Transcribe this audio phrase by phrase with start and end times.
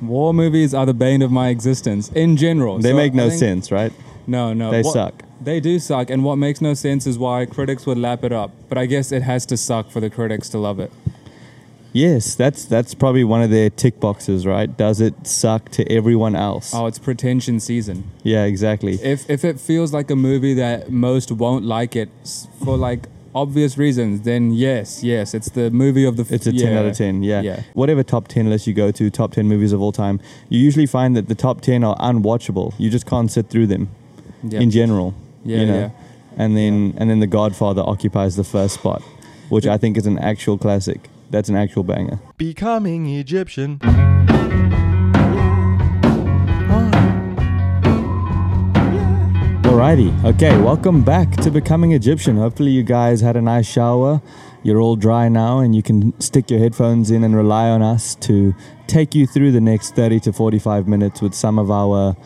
[0.00, 2.78] War movies are the bane of my existence in general.
[2.78, 3.92] They So make I no think- sense, right?
[4.26, 4.70] No, no.
[4.70, 5.22] They What- suck.
[5.40, 8.50] They do suck, and what makes no sense is why critics would lap it up.
[8.68, 10.90] But I guess it has to suck for the critics to love it.
[11.92, 14.76] Yes, that's that's probably one of their tick boxes, right?
[14.76, 16.72] Does it suck to everyone else?
[16.74, 18.04] Oh, it's pretension season.
[18.22, 18.94] Yeah, exactly.
[19.02, 23.08] If if it feels like a movie that most won't like it s- for like
[23.42, 26.22] obvious reasons, then yes, yes, it's the movie of the.
[26.22, 26.78] f- It's a 10 yeah.
[26.80, 27.40] out of 10, yeah.
[27.42, 27.62] Yeah.
[27.74, 30.86] Whatever top 10 list you go to, top 10 movies of all time, you usually
[30.86, 32.74] find that the top 10 are unwatchable.
[32.78, 33.88] You just can't sit through them
[34.42, 34.60] Yeah.
[34.60, 35.14] in general.
[35.44, 35.78] Yeah, you know?
[35.78, 35.90] yeah.
[36.36, 39.02] And then and then The Godfather occupies the first spot,
[39.48, 41.08] which I think is an actual classic.
[41.30, 42.18] That's an actual banger.
[42.38, 43.80] Becoming Egyptian.
[49.78, 50.24] Alrighty.
[50.24, 52.36] Okay, welcome back to Becoming Egyptian.
[52.36, 54.20] Hopefully, you guys had a nice shower.
[54.64, 58.16] You're all dry now, and you can stick your headphones in and rely on us
[58.16, 58.56] to
[58.88, 62.16] take you through the next 30 to 45 minutes with some of our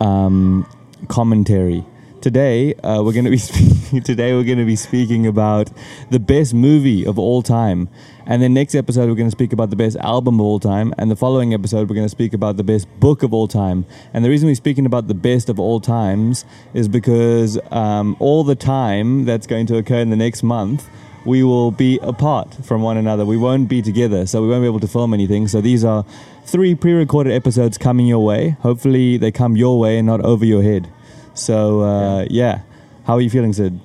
[0.00, 0.66] um,
[1.08, 1.84] commentary.
[2.22, 3.71] Today, uh, we're going to be speaking.
[4.04, 5.70] Today, we're going to be speaking about
[6.08, 7.90] the best movie of all time,
[8.24, 10.94] and then next episode, we're going to speak about the best album of all time,
[10.96, 13.84] and the following episode, we're going to speak about the best book of all time.
[14.14, 18.44] And the reason we're speaking about the best of all times is because um, all
[18.44, 20.88] the time that's going to occur in the next month.
[21.24, 23.24] We will be apart from one another.
[23.24, 25.46] We won't be together, so we won't be able to film anything.
[25.46, 26.04] So these are
[26.44, 28.56] three pre-recorded episodes coming your way.
[28.62, 30.88] Hopefully, they come your way and not over your head.
[31.34, 32.62] So uh, yeah.
[33.06, 33.78] How are you feeling, Sid?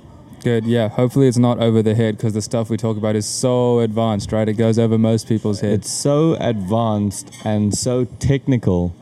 [0.44, 0.66] Good.
[0.66, 0.88] Yeah.
[0.90, 4.32] Hopefully, it's not over the head because the stuff we talk about is so advanced,
[4.32, 4.48] right?
[4.48, 5.86] It goes over most people's heads.
[5.88, 8.94] It's so advanced and so technical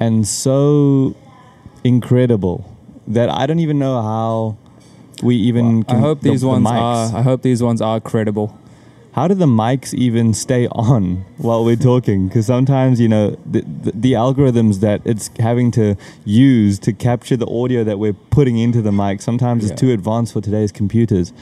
[0.00, 1.14] and so
[1.84, 2.64] incredible
[3.06, 4.56] that I don't even know how
[5.22, 5.80] we even.
[5.88, 7.12] I can- hope the- these the ones mics.
[7.12, 7.16] are.
[7.18, 8.54] I hope these ones are credible.
[9.20, 12.28] How do the mics even stay on while we're talking?
[12.28, 17.36] Because sometimes, you know, the, the, the algorithms that it's having to use to capture
[17.36, 19.74] the audio that we're putting into the mic sometimes Yeah.
[19.74, 21.34] is too advanced for today's computers.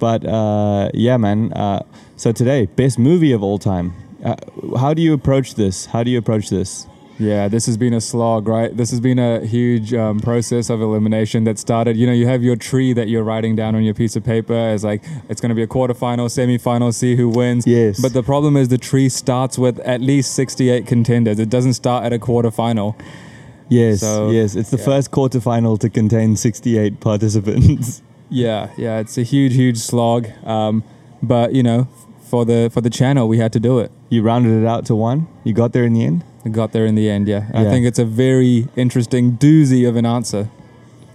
[0.00, 1.52] But uh, yeah, man.
[1.52, 1.84] Uh,
[2.16, 3.92] so today, best movie of all time.
[4.24, 4.34] Uh,
[4.76, 5.86] how do you approach this?
[5.86, 6.88] How do you approach this?
[7.22, 8.76] Yeah, this has been a slog, right?
[8.76, 11.96] This has been a huge um, process of elimination that started.
[11.96, 14.54] You know, you have your tree that you're writing down on your piece of paper
[14.54, 17.64] as like it's going to be a quarterfinal, semifinal, see who wins.
[17.64, 18.00] Yes.
[18.02, 21.38] But the problem is the tree starts with at least 68 contenders.
[21.38, 22.98] It doesn't start at a quarterfinal.
[23.68, 24.56] Yes, So, yes.
[24.56, 24.84] It's the yeah.
[24.84, 28.02] first quarterfinal to contain 68 participants.
[28.34, 30.26] Yeah, yeah, it's a huge, huge slog.
[30.46, 30.84] Um,
[31.22, 31.86] but you know,
[32.32, 33.90] for the for the channel, we had to do it.
[34.08, 35.28] you rounded it out to one.
[35.44, 36.24] You got there in the end.
[36.44, 37.28] We got there in the end.
[37.28, 40.48] Yeah, I think it's a very interesting doozy of an answer.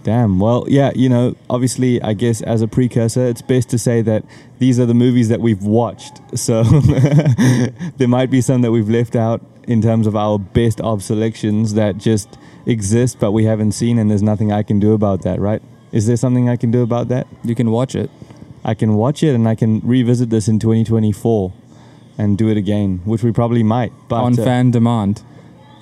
[0.04, 0.38] Damn.
[0.38, 4.22] Well, yeah, you know, obviously, I guess as a precursor, it's best to say that
[4.60, 6.20] these are the movies that we've watched.
[6.36, 6.62] So
[7.98, 11.74] there might be some that we've left out in terms of our best of selections
[11.74, 15.40] that just exist, but we haven't seen, and there's nothing I can do about that,
[15.40, 15.62] right?
[15.90, 17.26] Is there something I can do about that?
[17.42, 18.08] You can watch it.
[18.68, 21.54] I can watch it and I can revisit this in 2024
[22.18, 23.92] and do it again, which we probably might.
[24.08, 25.22] But on uh, fan demand.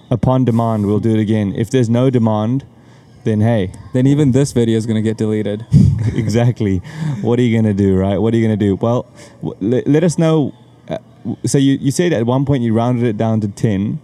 [0.08, 1.52] upon demand, we'll do it again.
[1.56, 2.64] If there's no demand,
[3.24, 5.66] then hey, Then even this video is going to get deleted.
[6.14, 6.78] exactly.
[7.22, 8.18] What are you going to do, right?
[8.18, 8.76] What are you going to do?
[8.76, 9.10] Well,
[9.42, 10.54] w- let, let us know.
[10.88, 10.98] Uh,
[11.44, 13.98] so you, you said at one point you rounded it down to 10.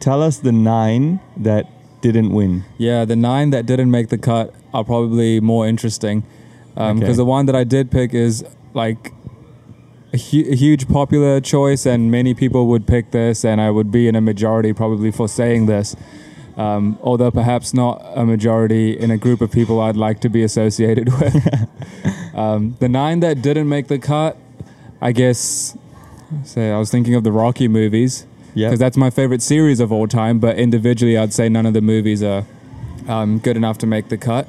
[0.00, 1.66] Tell us the nine that
[2.00, 2.64] didn't win.
[2.78, 6.24] yeah, the nine that didn't make the cut are probably more interesting.
[6.78, 7.12] Because Okay.
[7.14, 9.12] the one that I did pick is like
[10.12, 13.90] a, hu- a huge popular choice, and many people would pick this, and I would
[13.90, 15.96] be in a majority probably for saying this.
[16.56, 20.42] Um, although perhaps not a majority in a group of people I'd like to be
[20.42, 21.34] associated with.
[22.34, 24.36] um, the nine that didn't make the cut,
[25.00, 25.76] I guess,
[26.44, 28.24] say I was thinking of the Rocky movies.
[28.54, 28.68] Yeah.
[28.68, 30.38] because that's my favorite series of all time.
[30.40, 32.44] But individually, I'd say none of the movies are
[33.06, 34.48] um, good enough to make the cut.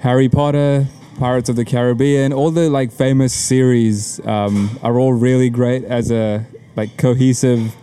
[0.00, 0.86] Harry Potter,
[1.18, 6.10] Pirates of the Caribbean, all the like famous series um, are all really great as
[6.10, 6.46] a
[6.76, 7.74] like cohesive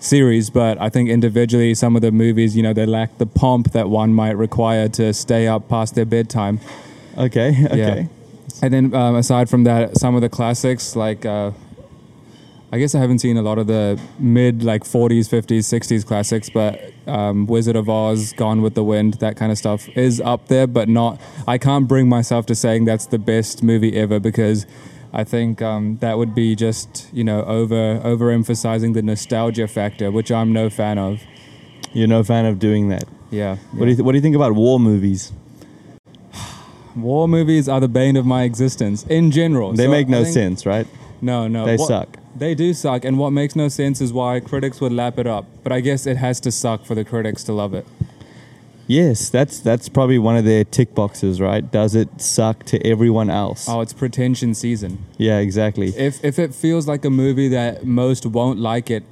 [0.00, 0.50] series.
[0.50, 3.88] But I think individually, some of the movies, you know, they lack the pomp that
[3.88, 6.60] one might require to stay up past their bedtime.
[7.16, 7.56] Okay.
[7.70, 8.08] Okay.
[8.62, 11.52] And then um, aside from that, some of the classics like uh,
[12.72, 16.48] I guess I haven't seen a lot of the mid like 40s, 50s, 60s classics,
[16.48, 20.46] but um, Wizard of Oz, Gone with the Wind, that kind of stuff is up
[20.46, 21.20] there, but not.
[21.48, 24.66] I can't bring myself to saying that's the best movie ever because
[25.12, 30.30] I think um, that would be just you know over overemphasizing the nostalgia factor, which
[30.30, 31.20] I'm no fan of.
[31.92, 33.02] You're no fan of doing that.
[33.32, 33.56] Yeah.
[33.72, 35.32] What do you th- What do you think about war movies?
[36.94, 39.72] War movies are the bane of my existence in general.
[39.72, 40.86] They So make no think- sense, right?
[41.20, 41.66] No, no.
[41.66, 42.16] They What- suck.
[42.36, 45.46] They do suck, and what makes no sense is why critics would lap it up.
[45.62, 47.86] But I guess it has to suck for the critics to love it.
[48.86, 51.70] Yes, that's that's probably one of their tick boxes, right?
[51.70, 53.68] Does it suck to everyone else?
[53.68, 55.04] Oh, it's pretension season.
[55.16, 55.88] Yeah, exactly.
[55.96, 59.04] If if it feels like a movie that most won't like it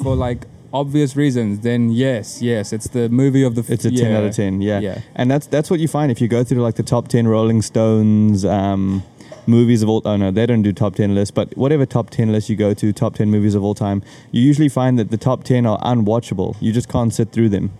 [0.00, 3.62] for like obvious reasons, then yes, yes, it's the movie of the.
[3.62, 4.18] F- It's a ten yeah.
[4.18, 4.60] out of ten.
[4.60, 4.78] Yeah.
[4.80, 5.00] Yeah.
[5.16, 7.60] and that's that's what you find if you go through like the top ten Rolling
[7.60, 9.02] Stones um,
[9.46, 10.02] movies of all.
[10.04, 12.74] Oh no, they don't do top ten lists, but whatever top ten list you go
[12.74, 14.02] to, top ten movies of all time,
[14.32, 16.56] you usually find that the top ten are unwatchable.
[16.60, 17.70] You just can't sit through them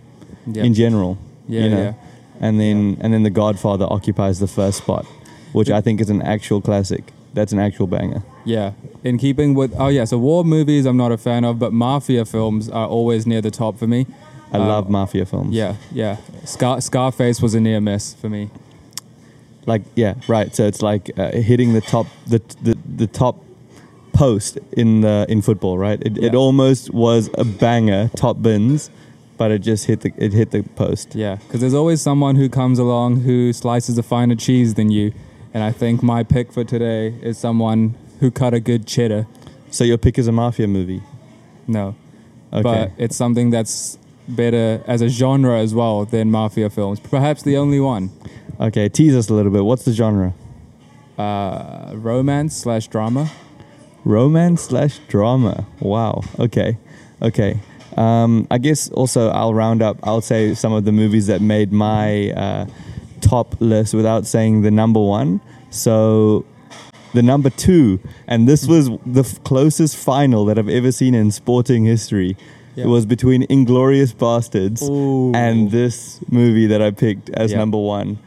[0.47, 0.63] Yeah.
[0.63, 1.17] in general.
[1.47, 1.81] Yeah, you know?
[1.81, 1.93] yeah.
[2.39, 5.05] And then and then The Godfather occupies the first spot,
[5.53, 7.03] which I think is an actual classic.
[7.33, 8.23] That's an actual banger.
[8.45, 8.71] Yeah,
[9.03, 12.25] in keeping with oh yeah, so war movies I'm not a fan of, but mafia
[12.25, 14.05] films are always near the top for me.
[14.53, 15.53] I Um, love mafia films.
[15.53, 16.17] Yeah, yeah.
[16.45, 18.49] Scar- Scarface was a near miss for me.
[19.65, 20.55] Like yeah right.
[20.55, 23.43] So it's like uh, hitting the top the, the the top
[24.13, 26.01] post in the in football right?
[26.01, 28.89] It, it almost was a banger top bins
[29.37, 31.15] but it just hit the it hit the post.
[31.15, 35.13] Yeah, because there's always someone who comes along who slices a finer cheese than you,
[35.53, 39.27] and I think my pick for today is someone who cut a good cheddar.
[39.69, 41.01] so your pick is a mafia movie?
[41.67, 41.95] No,
[42.53, 42.63] okay.
[42.63, 43.97] But it's something that's
[44.27, 46.99] better as a genre as well than mafia films.
[46.99, 48.09] Perhaps the only one.
[48.59, 49.63] Okay tease us a little bit.
[49.63, 50.33] What's the genre?
[51.17, 53.29] Uh, romance slash drama.
[54.03, 55.65] romance slash drama.
[55.79, 56.21] Wow.
[56.39, 56.77] Okay.
[57.21, 57.59] Okay.
[57.97, 59.97] Um, i guess also i'll round up.
[60.03, 62.65] I'll say some of the movies that made my uh,
[63.21, 65.39] top list without saying the number one.
[65.69, 66.45] So
[67.13, 71.31] the number two and this was the f- closest final that i've ever seen in
[71.31, 72.35] sporting history.
[72.75, 72.83] Yeah.
[72.83, 75.31] it was between inglorious bastards Ooh.
[75.33, 77.59] and this movie that i picked as Yeah.
[77.59, 78.19] number one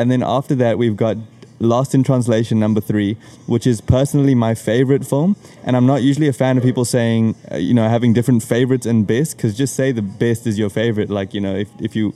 [0.00, 1.18] and then after that, we've got
[1.58, 5.36] Lost in Translation number three, which is personally my favorite film.
[5.62, 8.86] And I'm not usually a fan of people saying, uh, you know, having different favorites
[8.86, 11.10] and best, because just say the best is your favorite.
[11.10, 12.14] Like, you know, if, if you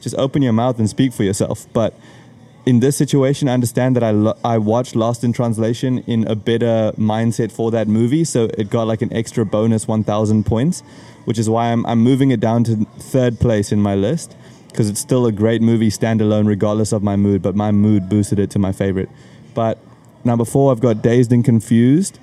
[0.00, 1.66] just open your mouth and speak for yourself.
[1.74, 1.92] But
[2.64, 6.34] in this situation, I understand that I, lo- I watched Lost in Translation in a
[6.34, 8.24] better mindset for that movie.
[8.24, 10.80] So it got like an extra bonus 1,000 points,
[11.26, 14.34] which is why I'm, I'm moving it down to third place in my list
[14.76, 17.40] because it's still a great movie standalone, regardless of my mood.
[17.40, 19.08] But my mood boosted it to my favorite.
[19.54, 19.78] But
[20.22, 22.18] number four, I've got Dazed and Confused.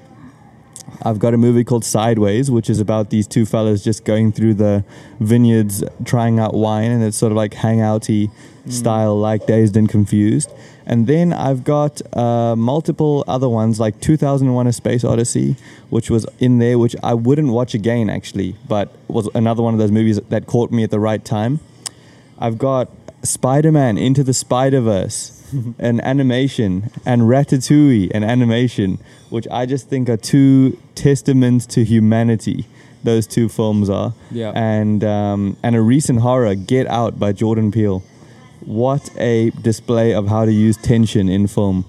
[1.01, 4.53] I've got a movie called Sideways, which is about these two fellas just going through
[4.53, 4.85] the
[5.19, 8.29] vineyards trying out wine, and it's sort of like hangouty
[8.69, 10.51] style, like Dazed and Confused.
[10.85, 15.55] And then I've got uh, multiple other ones, like 2001: A Space Odyssey,
[15.89, 19.79] which was in there, which I wouldn't watch again actually, but was another one of
[19.79, 21.59] those movies that caught me at the right time.
[22.39, 22.89] I've got
[23.23, 25.41] Spider Man Into the Spider Verse,
[25.79, 28.99] an animation, and Ratatouille, an animation,
[29.29, 32.67] which I just think are two testaments to humanity.
[33.03, 34.13] Those two films are.
[34.31, 34.51] Yeah.
[34.55, 38.03] And um, and a recent horror, Get Out by Jordan Peele.
[38.61, 41.85] What a display of how to use tension in film.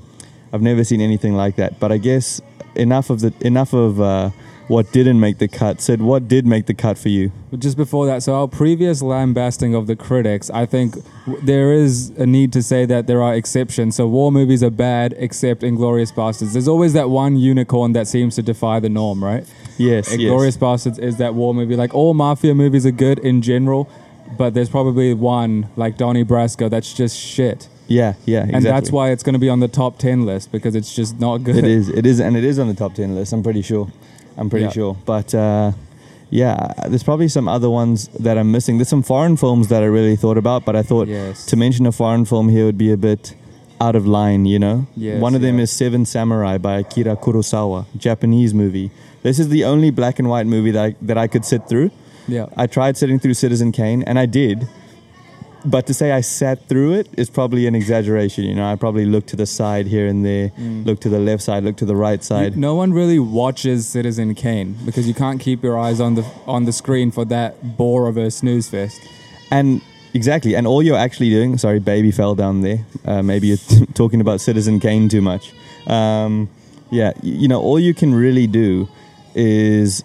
[0.53, 1.79] I've never seen anything like that.
[1.79, 2.41] But I guess
[2.75, 4.31] enough of the enough of uh,
[4.69, 5.81] what didn't make the cut.
[5.81, 7.33] Sid what did make the cut for you?
[7.59, 10.97] Just before that, so our previous lambasting of the critics, I think
[11.43, 13.97] there is a need to say that there are exceptions.
[13.97, 16.53] So war movies are bad, except Inglorious Bastards.
[16.55, 19.45] There's always that one unicorn that seems to defy the norm, right?
[19.79, 20.13] Yes.
[20.13, 21.77] Inglorious Bastards is that war movie.
[21.77, 23.89] Like all mafia movies are good in general,
[24.39, 28.55] but there's probably one like Donnie Brasco that's just shit, Yeah, yeah, exactly.
[28.57, 31.21] and that's why it's going to be on the top ten list because it's just
[31.21, 31.57] not good.
[31.57, 31.89] it is.
[31.91, 33.33] It is, and it is on the top ten list.
[33.33, 33.93] I'm pretty sure.
[34.37, 34.71] I'm pretty Yeah.
[34.73, 34.97] sure.
[35.05, 35.73] But uh,
[36.31, 38.79] yeah, there's probably some other ones that I'm missing.
[38.79, 41.47] There's some foreign films that I really thought about, but I thought Yes.
[41.47, 43.35] to mention a foreign film here would be a bit
[43.81, 44.47] out of line.
[44.47, 48.91] You know, Yes, one of them is Seven Samurai by Akira Kurosawa, Japanese movie.
[49.23, 51.91] This is the only black and white movie that I, that I could sit through.
[52.27, 52.47] Yeah.
[52.57, 54.67] I tried sitting through Citizen Kane, and I did.
[55.65, 58.45] But to say I sat through it is probably an exaggeration.
[58.45, 60.85] You know, I probably looked to the side here and there, Mm.
[60.85, 62.55] looked to the left side, looked to the right side.
[62.55, 66.25] You- no one really watches Citizen Kane because you can't keep your eyes on the
[66.47, 69.01] on the screen for that bore of a snooze fest.
[69.51, 69.81] And
[70.13, 71.57] exactly, and all you're actually doing.
[71.59, 72.81] Sorry, baby fell down there.
[73.07, 75.53] Uh, maybe you're t- talking about Citizen Kane too much.
[75.87, 76.49] Um,
[76.91, 78.87] yeah, you know, all you can really do
[79.35, 80.05] is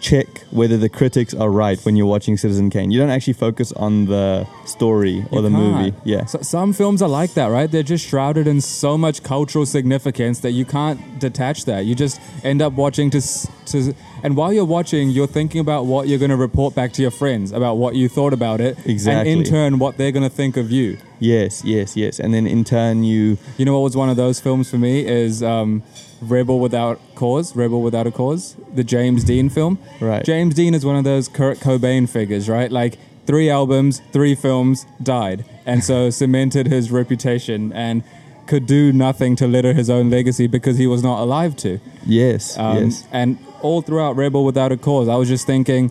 [0.00, 2.90] check whether the critics are right when you're watching Citizen Kane.
[2.90, 5.90] You don't actually focus on the story or You the movie.
[5.90, 6.06] can't.
[6.06, 6.24] Yeah.
[6.24, 7.70] So, some films are like that, right?
[7.70, 11.84] They're just shrouded in so much cultural significance that you can't detach that.
[11.84, 13.20] You just end up watching to
[13.66, 13.94] to,
[14.24, 17.10] and while you're watching, you're thinking about what you're going to report back to your
[17.12, 19.30] friends about what you thought about it, Exactly.
[19.32, 20.96] and in turn, what they're going to think of you.
[21.20, 22.18] Yes, yes, yes.
[22.18, 25.06] And then in turn, you You know what was one of those films for me
[25.06, 25.82] is um,
[26.20, 29.78] Rebel Without Cause, Rebel Without a Cause, the James Dean film.
[30.00, 30.24] Right.
[30.24, 32.70] James Dean is one of those Kurt Cobain figures, right?
[32.70, 38.02] Like three albums, three films, died, and so cemented his reputation and
[38.46, 41.78] could do nothing to litter his own legacy because he was not alive to.
[42.04, 43.06] yes, Um, yes.
[43.12, 45.90] And all throughout Rebel Without a Cause, I was just thinking,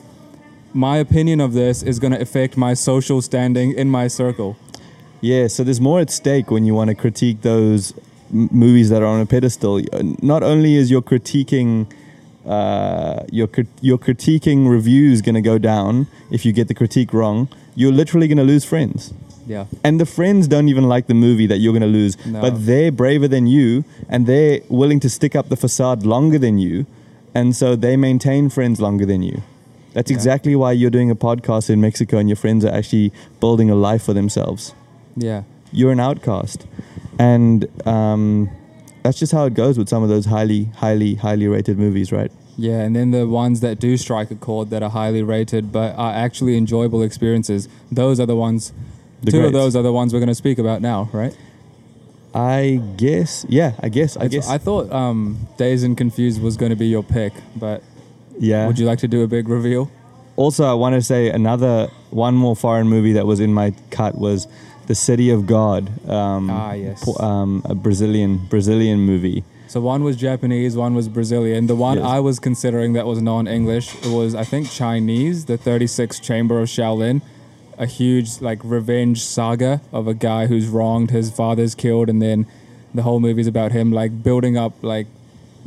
[0.74, 4.57] my opinion of this is going to affect my social standing in my circle.
[5.21, 7.93] Yeah, so there's more at stake when you want to critique those
[8.31, 9.77] m- movies that are on a pedestal.
[9.93, 11.91] Uh, Not only is your critiquing
[12.45, 13.50] uh, your
[13.81, 18.27] your critiquing reviews going to go down if you get the critique wrong, you're literally
[18.27, 19.13] going to lose friends.
[19.45, 19.65] Yeah.
[19.83, 22.39] And the friends don't even like the movie that you're going to lose, No.
[22.41, 26.59] but they're braver than you and they're willing to stick up the facade longer than
[26.59, 26.86] you,
[27.33, 29.41] and so they maintain friends longer than you.
[29.93, 30.17] That's Yeah.
[30.17, 33.75] exactly why you're doing a podcast in Mexico and your friends are actually building a
[33.75, 34.74] life for themselves
[35.17, 35.41] Yeah.
[35.71, 36.65] you're an outcast
[37.20, 38.50] and um,
[39.04, 42.32] that's just how it goes with some of those highly highly highly rated movies right
[42.58, 45.96] Yeah, and then the ones that do strike a chord that are highly rated but
[45.96, 48.74] are actually enjoyable experiences, those are the ones.
[49.22, 51.36] The two of those are the ones we're going to speak about now, right?
[52.34, 56.58] i guess yeah i guess i I, guess I thought um, Dazed and Confused was
[56.58, 57.82] going to be your pick, but
[58.38, 59.90] yeah would you like to do a big reveal?
[60.36, 64.16] also i want to say another one more foreign movie that was in my cut
[64.16, 64.48] was
[64.89, 67.00] the city of god um, Ah, yes.
[67.19, 69.43] um, a brazilian brazilian movie
[69.75, 71.67] So one was Japanese, one was Brazilian.
[71.74, 72.05] The one Yes.
[72.17, 77.22] I was considering that was non-English was I think Chinese, the 36th Chamber of Shaolin,
[77.77, 82.39] a huge like revenge saga of a guy who's wronged his father's killed and then
[82.98, 85.05] the whole movie's about him like building up like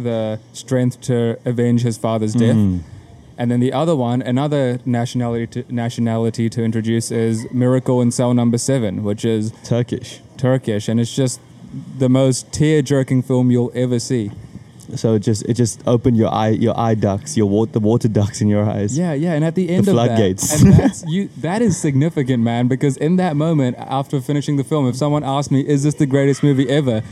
[0.09, 1.17] the strength to
[1.53, 2.57] avenge his father's death.
[2.57, 2.81] Mm.
[3.39, 8.35] And then the other one, another nationality to, nationality to introduce is Miracle in Cell
[8.35, 11.41] Number 7, which is turkish Turkish and it's just
[11.99, 14.31] the most tear-jerking film you'll ever see.
[14.97, 18.09] so it just it just opened your eye your eye ducts your water, the water
[18.09, 20.51] ducts in your eyes Yeah, yeah, and at the end of floodgates.
[20.51, 21.31] that, and that's you.
[21.39, 25.51] That is significant, man, because in that moment, after finishing the film, if someone asked
[25.51, 27.03] me, "Is this the greatest movie ever?"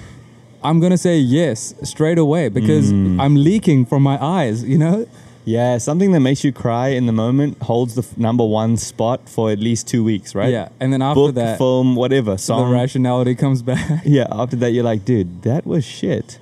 [0.63, 3.19] I'm gonna say yes straight away because Mm.
[3.23, 4.63] I'm leaking from my eyes.
[4.65, 5.07] You know?
[5.51, 9.29] Yeah, something that makes you cry in the moment holds the f- number one spot
[9.29, 10.53] for at least two weeks, right?
[10.53, 12.71] Yeah, and then after Book, that, film, whatever, the song.
[12.73, 14.03] rationality comes back.
[14.05, 16.39] yeah, after that, you're like, dude, that was shit.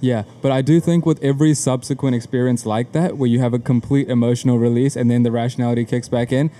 [0.00, 3.58] yeah, but I do think with every subsequent experience like that, where you have a
[3.58, 6.50] complete emotional release and then the rationality kicks back in,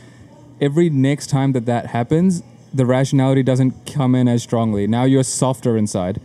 [0.61, 2.43] every next time that that happens,
[2.75, 4.87] the rationality doesn't come in as strongly.
[4.87, 6.21] Now you're softer inside.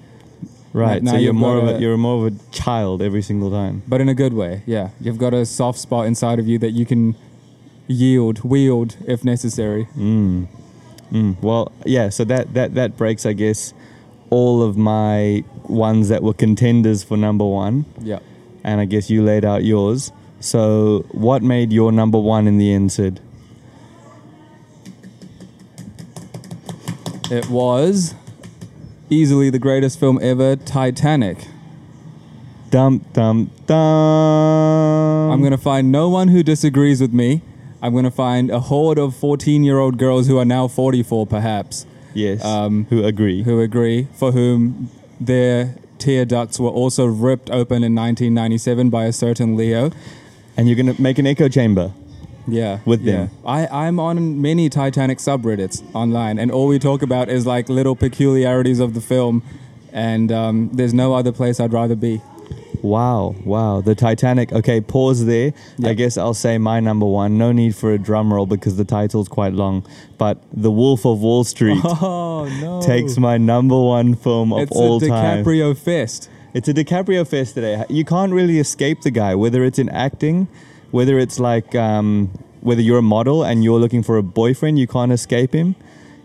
[0.73, 1.03] Right.
[1.03, 3.83] now so you're more of a a- you're more of a child every single time.
[3.87, 4.63] but in a good way.
[4.65, 7.15] Yeah, you've got a soft spot inside of you that you can
[7.87, 9.87] yield, wield if necessary.
[9.97, 10.47] Mm.
[11.11, 11.41] Mm.
[11.43, 12.09] Well, yeah.
[12.09, 13.73] So that that that breaks, I guess,
[14.31, 18.19] all of my ones that were contenders for number one, Yeah.
[18.63, 20.11] and I guess you laid out yours.
[20.39, 23.19] So, what made your number one in the end, Sid?
[27.31, 28.13] It was
[29.13, 31.37] easily the greatest film ever, Titanic.
[32.69, 35.31] Dum dum dum.
[35.31, 37.41] I'm going to find no one who disagrees with me.
[37.81, 41.27] I'm going to find a horde of 14 year old girls who are now 44,
[41.27, 42.43] perhaps, Yes.
[42.43, 43.43] um, who agree?
[43.43, 44.89] who agree, for whom
[45.19, 49.91] their tear ducts were also ripped open in 1997 by a certain Leo.
[50.57, 51.91] and you're gonna make an echo chamber.
[52.47, 52.79] Yeah.
[52.85, 53.13] With yeah.
[53.13, 53.29] them.
[53.45, 57.95] I, I'm on many Titanic subreddits online, and all we talk about is like little
[57.95, 59.43] peculiarities of the film,
[59.91, 62.21] and um, there's no other place I'd rather be.
[62.83, 63.79] Wow, wow.
[63.79, 64.51] The Titanic.
[64.51, 65.53] Okay, pause there.
[65.85, 67.37] I guess I'll say my number one.
[67.37, 69.87] No need for a drum roll because the title's quite long.
[70.17, 72.81] But The Wolf of Wall Street Oh, no.
[72.81, 75.39] takes my number one film of It's all time.
[75.39, 75.49] It's a.
[75.49, 76.29] DiCaprio fest.
[76.53, 77.85] It's a DiCaprio fest today.
[77.89, 80.49] You can't really escape the guy, whether it's in acting,
[80.97, 82.29] whether it's like um,
[82.61, 85.75] whether you're a model and you're looking for a boyfriend, you can't escape him.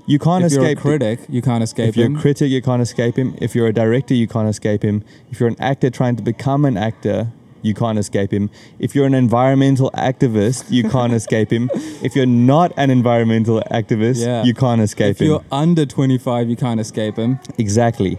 [0.06, 0.78] You can't If you're a escape.
[0.78, 1.88] the- critic, you can't escape him.
[1.90, 3.34] if you're a critic, you can't escape him.
[3.46, 5.02] If you're a director, you can't escape him.
[5.30, 7.18] If you're an actor trying to become an actor,
[7.60, 8.48] you can't escape him.
[8.78, 11.68] If you're an environmental activist, you can't escape him.
[12.02, 14.44] If you're not an environmental activist, Yeah.
[14.44, 15.24] you can't escape him.
[15.26, 17.38] if you're under 25, you can't escape him.
[17.58, 18.18] Exactly.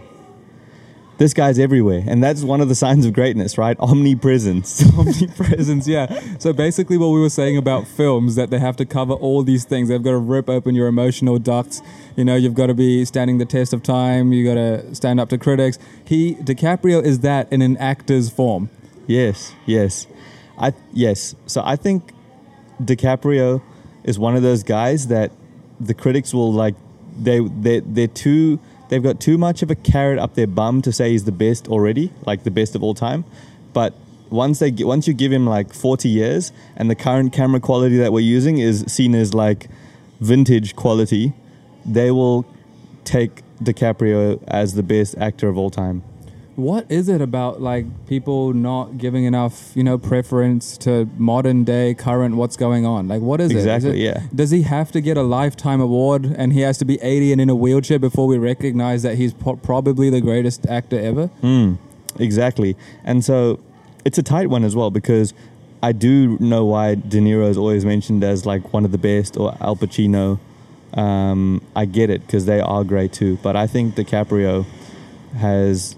[1.20, 3.78] This guy's everywhere, and that's one of the signs of greatness, right?
[3.78, 4.82] Omnipresence.
[4.98, 9.12] omnipresence yeah so basically what we were saying about films that they have to cover
[9.14, 11.80] all these things they've got to rip open your emotional ducts
[12.16, 15.20] you know you've got to be standing the test of time you got to stand
[15.20, 18.68] up to critics he DiCaprio is that in an actor's form
[19.10, 20.06] Yes, yes.
[20.56, 21.34] I yes.
[21.46, 22.12] So I think
[22.80, 23.60] DiCaprio
[24.04, 25.32] is one of those guys that
[25.80, 26.76] the critics will like
[27.18, 28.60] they they they're too
[28.90, 31.68] they've got too much of a carrot up their bum to say he's the best
[31.68, 33.24] already, like the best of all time.
[33.72, 33.94] But
[34.28, 37.96] once they get, once you give him like 40 years and the current camera quality
[37.98, 39.68] that we're using is seen as like
[40.20, 41.32] vintage quality,
[41.86, 42.44] they will
[43.04, 46.02] take DiCaprio as the best actor of all time.
[46.56, 51.94] What is it about like people not giving enough you know preference to modern day
[51.94, 53.56] current what's going on like what is it?
[53.56, 54.22] Exactly, it yeah.
[54.34, 57.40] does he have to get a lifetime award and he has to be 80 and
[57.40, 61.78] in a wheelchair before we recognize that he's po- probably the greatest actor ever Mm,
[62.18, 62.76] exactly.
[63.04, 63.60] And so
[64.04, 65.34] it's a tight one as well because
[65.82, 69.36] I do know why De Niro is always mentioned as like one of the best
[69.36, 70.38] or Al Pacino.
[70.94, 73.38] Um, I get it because they are great too.
[73.42, 74.66] But I think DiCaprio
[75.36, 75.96] has,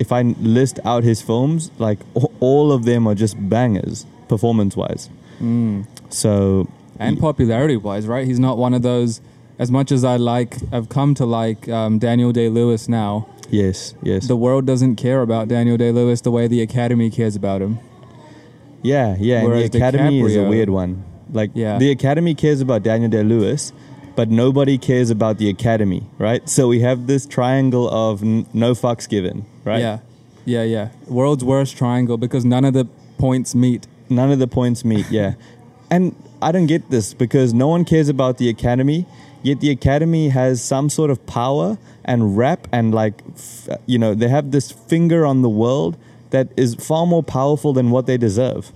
[0.00, 1.98] if I list out his films, like
[2.40, 5.08] all of them are just bangers performance wise.
[5.40, 5.86] mm.
[6.08, 8.26] So and popularity wise, right?
[8.26, 9.20] He's not one of those.
[9.58, 13.28] As much as I like, I've come to like um, Daniel Day Lewis now.
[13.50, 14.26] yes, yes.
[14.26, 17.78] The world doesn't care about Daniel Day Lewis the way the Academy cares about him.
[18.82, 19.36] Yeah, yeah.
[19.40, 21.04] And the Whereas Academy is a weird one.
[21.32, 21.78] Like Yeah.
[21.78, 23.72] the Academy cares about Daniel Day Lewis,
[24.20, 26.46] but nobody cares about the Academy, right?
[26.46, 29.80] So we have this triangle of n- no fucks given, right?
[29.80, 30.00] Yeah,
[30.44, 30.88] yeah, yeah.
[31.08, 32.84] World's worst triangle because none of the
[33.16, 33.86] points meet.
[34.10, 35.10] None of the points meet.
[35.10, 35.36] Yeah,
[35.90, 39.06] and I don't get this because no one cares about the Academy,
[39.42, 44.12] yet the Academy has some sort of power and rap and like, f- you know,
[44.14, 45.96] they have this finger on the world
[46.28, 48.70] that is far more powerful than what they deserve.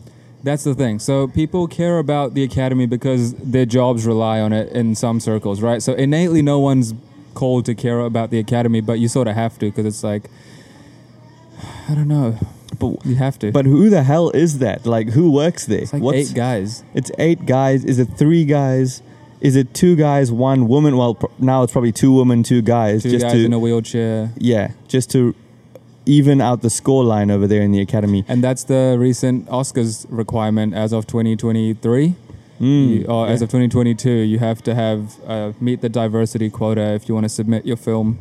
[0.45, 0.99] That's the thing.
[0.99, 5.61] So people care about the academy because their jobs rely on it in some circles,
[5.63, 5.83] right?
[5.83, 6.95] So innately, no one's
[7.35, 10.25] called to care about the academy, but you sort of have to because it's like,
[11.89, 12.39] I don't know,
[12.79, 13.53] But you have to.
[13.53, 14.87] but who the hell is that?
[14.87, 15.81] Like, who works there?
[15.83, 16.85] it's like eight guys.
[16.95, 17.85] It's eight guys.
[17.85, 19.03] Is it three guys?
[19.41, 20.97] Is it two guys, one woman?
[20.97, 23.03] Well, pr- now it's probably two women, two guys.
[23.03, 24.31] Two just guys to in a wheelchair.
[24.37, 25.35] yeah, just to
[26.07, 28.25] even out the score line over there in the academy.
[28.29, 32.15] And that's the recent Oscars requirement as of 2023.
[32.61, 36.93] Mm, You- or as of 2022, you have to have uh, meet the diversity quota
[36.95, 38.19] if you want to submit your film.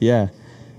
[0.00, 0.28] yeah,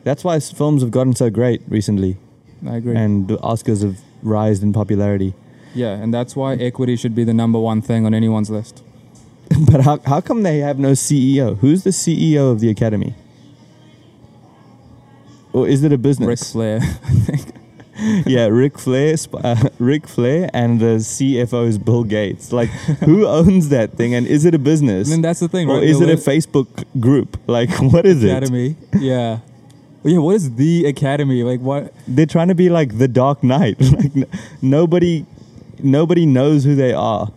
[0.03, 2.17] that's why films have gotten so great recently,
[2.65, 2.95] I agree.
[2.95, 5.33] and the Oscars have rised in popularity.
[5.73, 8.83] yeah, and that's why equity should be the number one thing on anyone's list.
[9.71, 11.57] but how how come they have no CEO?
[11.57, 13.13] Who's the CEO of the academy?
[15.53, 16.27] Or is it a business?
[16.27, 16.79] Ric Flair.
[18.25, 22.53] yeah, Ric Flair, sp- uh, Ric Flair, and the CFO is Bill Gates.
[22.53, 22.69] Like,
[23.03, 25.99] who owns that thing, and is it a business, and that's the thing, or is
[25.99, 27.37] it a Facebook group?
[27.47, 28.29] Like, what is it?
[28.29, 28.75] academy?
[28.97, 29.39] Yeah.
[30.03, 31.43] Yeah, what is the academy?
[31.43, 31.93] Like what?
[32.07, 33.81] They're trying to be like the Dark Knight.
[33.81, 34.25] like, n-
[34.61, 35.25] nobody,
[35.83, 37.33] nobody knows who they are.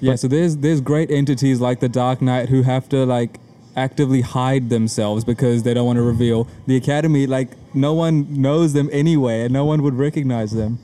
[0.00, 3.38] Yeah, But- so there's there's great entities like the Dark Knight who have to like
[3.76, 6.48] actively hide themselves because they don't want to reveal.
[6.66, 10.78] The academy, like no one knows them anyway, and no one would recognize them.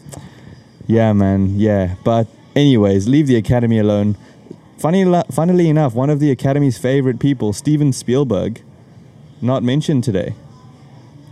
[0.86, 1.58] Yeah, man.
[1.58, 4.16] Yeah, but anyways, leave the Academy alone.
[4.78, 8.62] Funny, funnily enough, one of the Academy's favorite people, Steven Spielberg,
[9.42, 10.34] not mentioned today.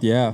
[0.00, 0.32] Yeah.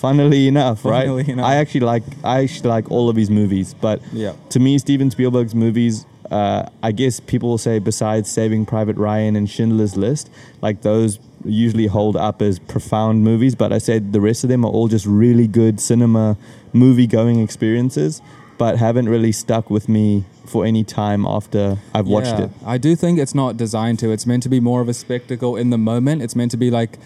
[0.00, 1.06] Funnily enough, right?
[1.06, 1.46] Funnily enough.
[1.46, 4.32] I actually like I actually like all of his movies, but Yeah.
[4.50, 9.36] to me, Steven Spielberg's movies, uh, I guess people will say besides Saving Private Ryan
[9.36, 10.30] and Schindler's List,
[10.62, 13.54] like those usually hold up as profound movies.
[13.54, 16.36] But I said the rest of them are all just really good cinema,
[16.72, 18.22] movie going experiences,
[18.58, 22.50] but haven't really stuck with me for any time after I've watched it.
[22.64, 24.10] I do think it's not designed to.
[24.10, 26.22] It's meant to be more of a spectacle in the moment.
[26.22, 26.98] It's meant to be like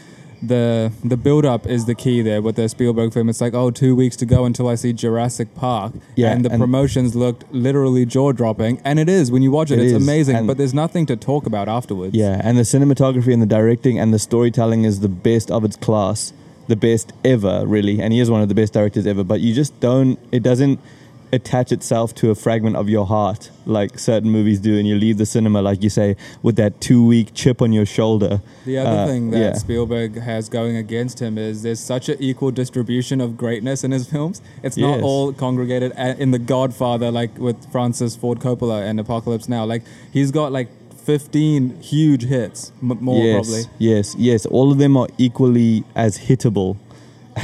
[0.43, 3.29] the the build up is the key there with the Spielberg film.
[3.29, 5.93] It's like, oh, two weeks to go until I see Jurassic Park.
[6.17, 8.81] Yeah, And the and- promotions looked literally jaw dropping.
[8.85, 10.37] And it is when you watch it, It it's is, amazing.
[10.37, 12.15] and- But there's nothing to talk about afterwards.
[12.15, 15.77] Yeah, and the cinematography and the directing and the storytelling is the best of its
[15.77, 16.33] class,
[16.69, 18.01] the best ever, really.
[18.01, 19.25] And he is one of the best directors ever.
[19.25, 20.19] But you just don't.
[20.31, 20.79] It doesn't
[21.33, 25.19] attach itself to a fragment of your heart like certain movies do, and you leave
[25.19, 28.41] the cinema, like you say, with that two-week chip on your shoulder.
[28.65, 29.53] The other Uh, thing that yeah.
[29.55, 34.07] Spielberg has going against him is there's such an equal distribution of greatness in his
[34.07, 34.41] films.
[34.63, 35.03] It's not Yes.
[35.05, 39.67] all congregated in The Godfather, like with Francis Ford Coppola and Apocalypse Now.
[39.67, 40.69] Like he's got like
[41.05, 43.65] 15 huge hits, m- more yes, probably.
[43.79, 44.47] yes, yes.
[44.47, 46.77] All of them are equally as hittable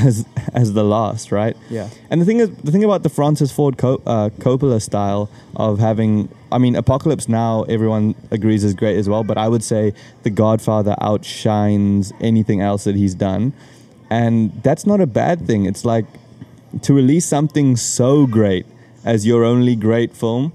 [0.01, 1.57] as as the last, right?
[1.71, 1.89] Yeah.
[2.11, 5.79] And the thing is, the thing about the Francis Ford Co- uh, Coppola style of
[5.79, 9.93] having, I mean, Apocalypse Now, everyone agrees is great as well, but I would say
[10.23, 13.53] The Godfather outshines anything else that he's done,
[14.11, 15.67] and that's not a bad thing.
[15.67, 16.07] It's like
[16.83, 18.67] to release something so great
[19.05, 20.53] as your only great film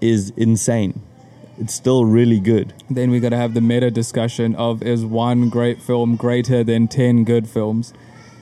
[0.00, 1.00] is insane.
[1.58, 2.72] It's still really good.
[2.88, 6.88] Then we got to have the meta discussion of is one great film greater than
[6.88, 7.92] 10 good films?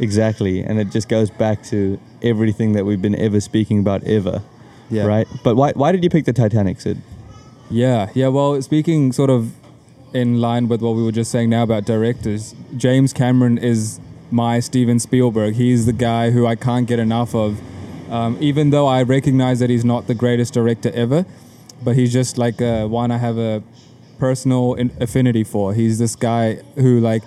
[0.01, 4.43] Exactly, and it just goes back to everything that we've been ever speaking about ever.
[5.07, 5.27] Right?
[5.43, 6.99] But why why did you pick the Titanic, Sid?
[7.71, 8.29] Yeah, yeah.
[8.29, 9.53] Well, speaking sort of
[10.15, 14.61] in line with what we were just saying now about directors, James Cameron is my
[14.61, 15.55] Steven Spielberg.
[15.55, 17.61] He's the guy who I can't get enough of.
[18.11, 21.27] Um, even though I recognize that he's not the greatest director ever,
[21.85, 23.63] but he's just like uh, one I have a
[24.19, 25.75] personal in- affinity for.
[25.75, 27.23] He's this guy who like.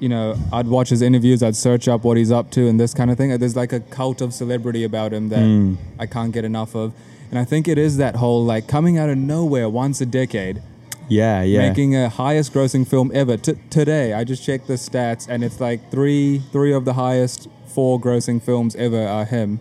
[0.00, 2.94] You know, I'd watch his interviews, I'd search up what he's up to and this
[2.94, 3.36] kind of thing.
[3.38, 5.76] There's like a cult of celebrity about him that Mm.
[5.98, 6.92] I can't get enough of.
[7.30, 10.62] And I think it is that whole like coming out of nowhere once a decade,
[11.08, 11.68] Yeah, yeah.
[11.68, 13.36] making a highest grossing film ever.
[13.36, 17.48] T- today, I just checked the stats and it's like three three of the highest
[17.66, 19.60] four grossing films ever are him.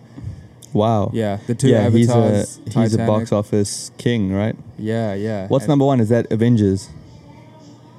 [0.74, 1.12] wow.
[1.14, 4.56] Yeah, the two yeah, he's a he's a box office king, right?
[4.78, 5.48] Yeah, yeah.
[5.48, 6.00] What's And number one?
[6.00, 6.90] Is that Avengers?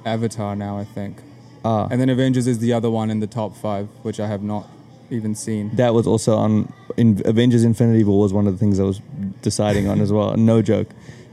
[0.05, 1.21] Avatar now, I think.
[1.63, 4.41] Ah, And then Avengers is the other one in the top five, which I have
[4.43, 4.67] not
[5.09, 5.69] even seen.
[5.75, 8.99] that was also on in Avengers: Infinity War was one of the things I was
[9.41, 10.35] deciding on as well.
[10.53, 10.87] No joke.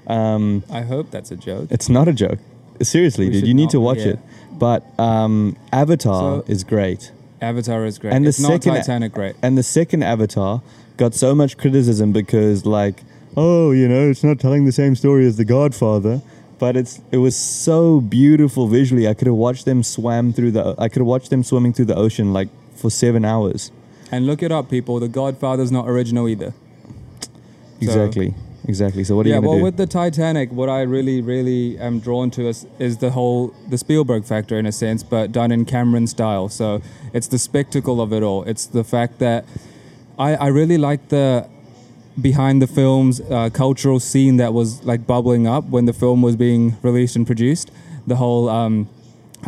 [0.06, 1.68] Um, I hope that's a joke.
[1.70, 2.38] it's not a joke.
[2.82, 4.12] Seriously, We dude, you need not- to watch yeah.
[4.14, 4.18] it.
[4.52, 7.12] But um, Avatar So- is great.
[7.40, 8.12] Avatar is great.
[8.14, 9.36] And the it's not second- Titanic great.
[9.42, 10.60] And the second Avatar
[10.96, 13.04] got so much criticism because, like,
[13.36, 16.20] oh, you know, it's not telling the same story as The Godfather.
[16.58, 19.06] But it's it was so beautiful visually.
[19.08, 20.74] I could have watched them swam through the.
[20.78, 23.70] I could have watched them swimming through the ocean like for seven hours.
[24.10, 24.98] And look it up, people.
[25.00, 26.52] The Godfather's not original either.
[26.52, 27.28] So-
[27.80, 28.34] Exactly,
[28.66, 29.04] exactly.
[29.04, 29.64] So what are yeah, you gonna well, do?
[29.64, 33.78] with the Titanic, what I really, really am drawn to is, is the whole the
[33.78, 36.48] Spielberg factor in a sense, but done in Cameron style.
[36.48, 38.42] So it's the spectacle of it all.
[38.44, 39.44] It's the fact that
[40.18, 41.48] I, I really like the
[42.20, 46.36] behind the film's uh, cultural scene that was like bubbling up when the film was
[46.36, 47.70] being released and produced.
[48.06, 48.88] The whole um,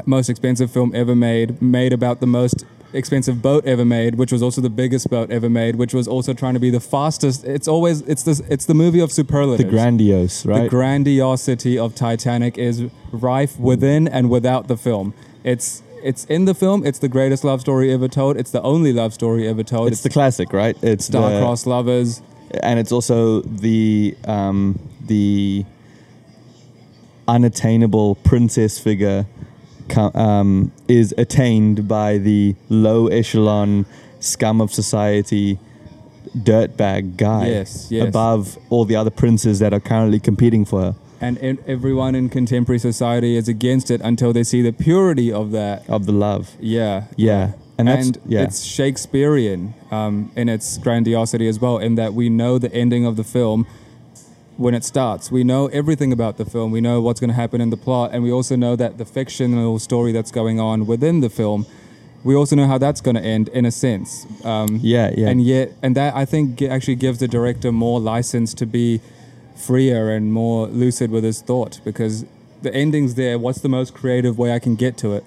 [0.07, 4.43] most expensive film ever made, made about the most expensive boat ever made, which was
[4.43, 7.45] also the biggest boat ever made, which was also trying to be the fastest.
[7.45, 9.65] It's always it's this it's the movie of superlatives.
[9.65, 10.63] the grandiose, right?
[10.65, 15.15] The grandiosity of Titanic is rife within and without the film.
[15.45, 16.85] It's it's in the film.
[16.85, 18.37] It's the greatest love story ever told.
[18.37, 19.93] It's the only love story ever told.
[19.93, 20.77] it's the classic, right?
[20.83, 22.23] It's star-crossed lovers.
[22.63, 25.65] And it's also the um, the
[27.29, 29.27] unattainable princess figure
[29.97, 33.87] um, is attained by the low echelon
[34.21, 35.59] scum of society
[36.37, 38.09] dirtbag guy Yes, yes.
[38.09, 42.79] above all the other princes that are currently competing for her And everyone in contemporary
[42.79, 45.89] society is against it until they see the purity of that.
[45.89, 47.05] of the love Yeah.
[47.17, 52.29] yeah and and yeah it's Shakespearean um, in its grandiosity as well, in that we
[52.29, 53.67] know the ending of the film
[54.57, 55.31] when it starts.
[55.33, 56.71] We know everything about the film.
[56.71, 59.05] We know what's going to happen in the plot, and we also know that the
[59.05, 61.67] fictional story that's going on within the film.
[62.23, 64.27] We also know how that's going to end, in a sense.
[64.45, 68.53] Um, yeah yeah And yet, and that I think actually gives the director more license
[68.55, 69.01] to be
[69.57, 72.27] freer and more lucid with his thought, because
[72.61, 73.39] the ending's there.
[73.39, 75.25] What's the most creative way I can get to it?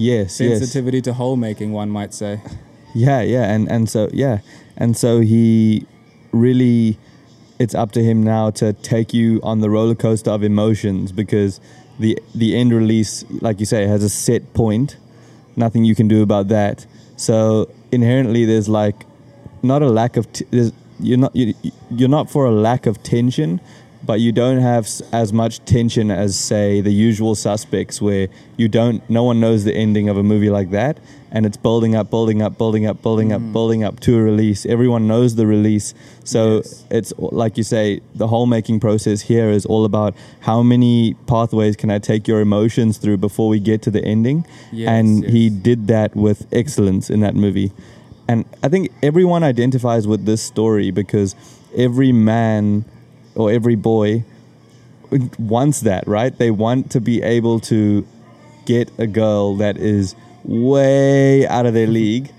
[0.00, 2.40] Yes yes Sensitivity to hole making, one might say.
[2.94, 4.38] Yeah, yeah, and and so yeah,
[4.76, 5.86] and so he
[6.32, 6.98] really,
[7.58, 11.60] it's up to him now to take you on the roller coaster of emotions because
[11.98, 14.96] the the end release, like you say, has a set point.
[15.56, 16.86] Nothing you can do about that.
[17.16, 19.04] So inherently, there's like
[19.62, 21.54] not a lack of t- there's, you're not you,
[21.90, 23.60] you're not for a lack of tension,
[24.02, 29.08] but you don't have as much tension as say the usual suspects where you don't
[29.10, 30.98] no one knows the ending of a movie like that
[31.30, 33.52] and it's building up building up building up building up Mm.
[33.52, 34.66] building up to a release.
[34.66, 35.94] Everyone knows the release.
[36.24, 36.84] So Yes.
[36.90, 41.76] it's like you say the whole making process here is all about how many pathways
[41.76, 44.44] can i take your emotions through before we get to the ending?
[44.72, 47.70] Yes, and he did that with excellence in that movie.
[48.26, 51.36] And i think everyone identifies with this story because
[51.76, 52.84] every man
[53.40, 54.24] or every boy
[55.38, 56.36] wants that, right?
[56.36, 58.06] They want to be able to
[58.66, 62.30] get a girl that is way out of their league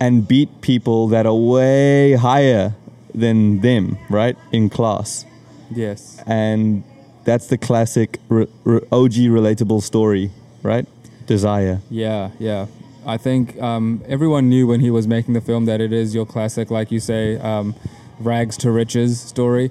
[0.00, 2.74] and beat people that are way higher
[3.14, 4.36] than them, right?
[4.52, 5.24] In class.
[5.70, 6.22] Yes.
[6.26, 6.82] And
[7.24, 10.30] that's the classic re- re- OG relatable story,
[10.62, 10.86] right?
[11.26, 11.80] Desire.
[11.90, 12.66] Yeah, yeah.
[13.06, 16.26] I think um, everyone knew when he was making the film that it is your
[16.26, 17.74] classic, like you say, um,
[18.18, 19.70] rags to riches story.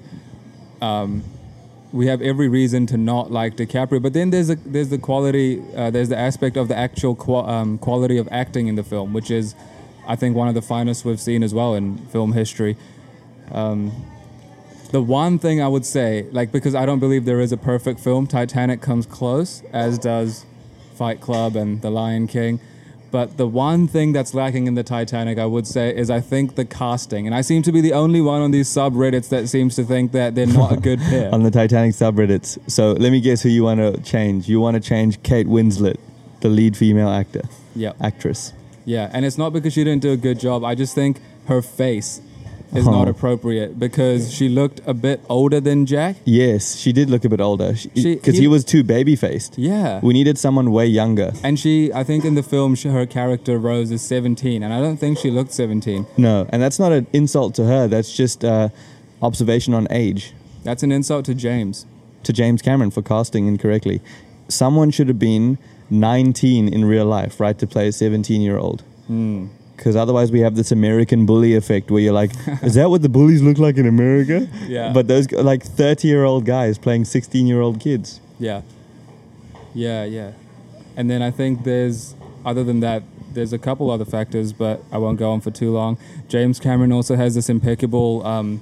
[0.81, 1.23] Um,
[1.91, 5.63] we have every reason to not like DiCaprio, but then there's a, there's the quality,
[5.75, 9.31] uh, there's the aspect of the actual um, quality of acting in the film, which
[9.31, 9.55] is,
[10.07, 12.77] I think, one of the finest we've seen as well in film history.
[13.51, 14.05] Um,
[14.91, 17.99] the one thing I would say, like, because I don't believe there is a perfect
[17.99, 20.45] film, Titanic comes close, as does
[20.95, 22.59] Fight Club and The Lion King.
[23.11, 26.55] But the one thing that's lacking in the Titanic, I would say, is I think
[26.55, 27.25] the casting.
[27.25, 30.11] And I seem to be the only one on these subreddits that seems to think
[30.11, 31.33] that they're not a good pair.
[31.33, 32.57] on the Titanic subreddits.
[32.69, 34.47] So let me guess who you want to change.
[34.47, 35.97] You want to change Kate Winslet,
[36.41, 37.41] the lead female actor,
[37.75, 37.93] yeah.
[37.99, 38.53] actress.
[38.85, 39.09] Yeah.
[39.11, 40.63] And it's not because she didn't do a good job.
[40.63, 42.21] I just think her face
[42.73, 42.91] is Oh.
[42.91, 46.17] not appropriate because she looked a bit older than Jack.
[46.25, 49.57] Yes, she did look a bit older She- because he- he, was too baby faced.
[49.57, 49.99] Yeah.
[50.03, 51.33] We needed someone way younger.
[51.43, 54.79] And she, I think in the film, she, her character Rose is 17, and I
[54.81, 56.05] don't think she looked 17.
[56.17, 57.87] No, and that's not an insult to her.
[57.87, 58.69] That's just uh,
[59.21, 61.85] observation on age That's an insult to James.
[62.23, 64.01] to James Cameron for casting incorrectly.
[64.47, 65.57] Someone should have been
[65.89, 68.83] 19 in real life, right, to play a 17 year old.
[69.07, 69.47] Hmm.
[69.79, 73.07] Because otherwise, we have this American bully effect where you're like, is that what the
[73.07, 74.45] bullies look like in America?
[74.67, 74.91] Yeah.
[74.91, 78.19] But those like 30 year old guys playing 16 year old kids.
[78.37, 78.61] Yeah.
[79.73, 80.33] Yeah, yeah.
[80.97, 82.13] And then I think there's,
[82.45, 85.71] other than that, there's a couple other factors, but I won't go on for too
[85.71, 85.97] long.
[86.27, 88.61] James Cameron also has this impeccable um,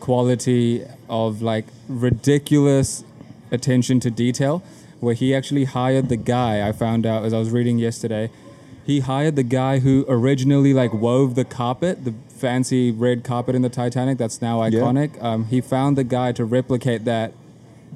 [0.00, 3.04] quality of like ridiculous
[3.50, 4.62] attention to detail,
[5.00, 8.30] where he actually hired the guy I found out as I was reading yesterday.
[8.88, 13.60] He hired the guy who originally like wove the carpet, the fancy red carpet in
[13.60, 14.80] the Titanic that's now Yeah.
[14.80, 15.22] iconic.
[15.22, 17.34] Um, he found the guy to replicate that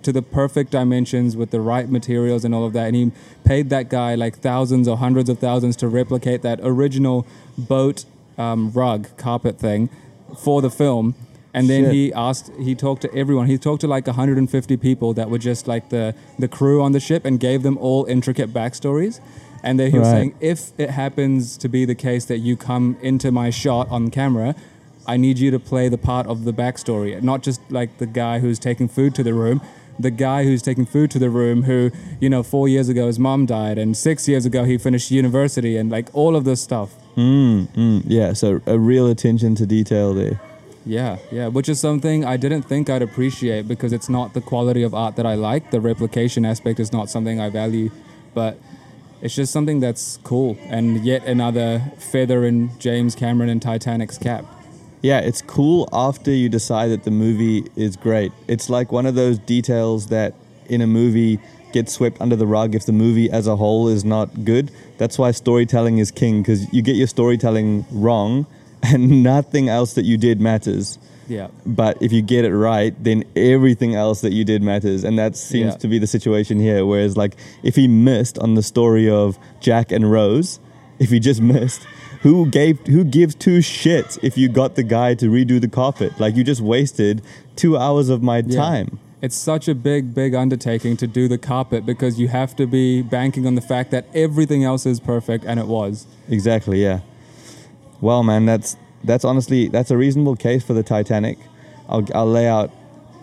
[0.02, 2.88] to the perfect dimensions with the right materials and all of that.
[2.88, 3.10] And he
[3.42, 7.26] paid that guy like thousands or hundreds of thousands to replicate that original
[7.56, 8.04] boat
[8.36, 9.88] um, rug carpet thing
[10.36, 11.14] for the film.
[11.54, 11.92] And then Shit.
[11.94, 13.46] he asked, he talked to everyone.
[13.46, 17.00] He talked to like 150 people that were just like the, the crew on the
[17.00, 19.20] ship and gave them all intricate backstories.
[19.62, 20.14] And then he was Right.
[20.14, 24.10] saying, if it happens to be the case that you come into my shot on
[24.10, 24.54] camera,
[25.06, 28.38] I need you to play the part of the backstory, not just like the guy
[28.40, 29.60] who's taking food to the room,
[29.98, 33.18] the guy who's taking food to the room who, you know, four years ago his
[33.18, 36.94] mom died, and six years ago he finished university, and like all of this stuff.
[37.16, 40.40] Mm, mm, yeah, so a real attention to detail there.
[40.86, 44.82] Yeah, yeah, which is something I didn't think I'd appreciate because it's not the quality
[44.82, 45.70] of art that I like.
[45.70, 47.90] The replication aspect is not something I value,
[48.34, 48.58] but
[49.22, 54.44] it's just something that's cool and yet another feather in James Cameron and Titanic's cap.
[55.00, 58.32] Yeah, it's cool after you decide that the movie is great.
[58.48, 60.34] It's like one of those details that
[60.66, 61.38] in a movie
[61.72, 64.70] gets swept under the rug if the movie as a whole is not good.
[64.98, 68.46] That's why storytelling is king because you get your storytelling wrong
[68.82, 70.98] and nothing else that you did matters.
[71.32, 71.48] Yeah.
[71.64, 75.02] But if you get it right, then everything else that you did matters.
[75.04, 75.78] And that seems Yeah.
[75.78, 76.84] to be the situation here.
[76.84, 80.60] Whereas, like, if he missed on the story of Jack and Rose,
[80.98, 81.82] if he just missed,
[82.22, 86.12] who gave who gives two shits if you got the guy to redo the carpet?
[86.20, 87.22] Like you just wasted
[87.56, 88.56] two hours of my Yeah.
[88.56, 88.98] time.
[89.22, 93.02] It's such a big, big undertaking to do the carpet because you have to be
[93.02, 96.06] banking on the fact that everything else is perfect, and it was.
[96.28, 97.00] Exactly, yeah.
[98.00, 101.38] Well, man, that's that's honestly that's a reasonable case for the Titanic.
[101.88, 102.70] I'll I'll lay out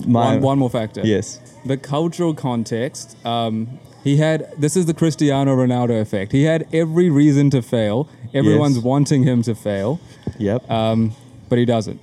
[0.05, 1.01] my one, one more factor.
[1.03, 1.39] yes.
[1.65, 3.17] The cultural context.
[3.25, 6.31] Um, he had this is the Cristiano Ronaldo effect.
[6.31, 8.07] He had every reason to fail.
[8.33, 8.85] Everyone's Yes.
[8.85, 9.99] wanting him to fail,
[10.37, 10.69] Yep.
[10.69, 11.13] um,
[11.49, 11.99] but he doesn't.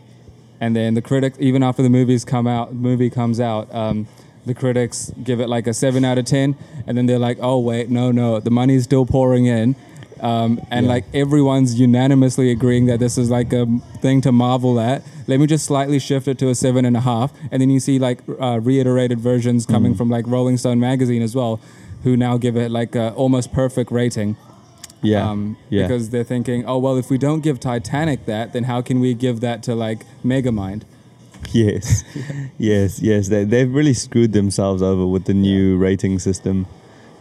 [0.60, 4.08] And then the critics, even after the movies come out, movie comes out, um,
[4.44, 7.58] the critics give it like a seven out of ten, and then they're like, "Oh
[7.60, 9.74] wait, no, no, the money's still pouring in,"
[10.20, 10.92] um, and Yeah.
[10.92, 13.66] like everyone's unanimously agreeing that this is like a
[14.00, 15.02] thing to marvel at.
[15.26, 17.80] Let me just slightly shift it to a seven and a half, and then you
[17.80, 19.98] see like uh, reiterated versions coming Mm.
[19.98, 21.60] from like Rolling Stone magazine as well,
[22.04, 24.36] who now give it like a almost perfect rating.
[25.02, 25.28] yeah.
[25.30, 25.82] Um, yeah.
[25.82, 29.14] Because they're thinking, oh well, if we don't give Titanic that, then how can we
[29.14, 30.82] give that to like Megamind?
[31.52, 32.02] Yes,
[32.58, 33.28] yes, yes.
[33.28, 36.66] They they've really screwed themselves over with the new rating system.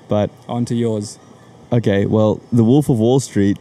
[0.07, 1.17] But Onto yours.
[1.71, 3.57] Okay, well, The Wolf of Wall Street.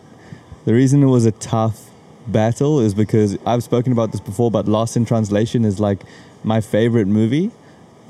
[0.65, 1.91] The reason it was a tough
[2.27, 6.03] battle is because I've spoken about this before, but Lost in Translation is like
[6.43, 7.51] my favorite movie.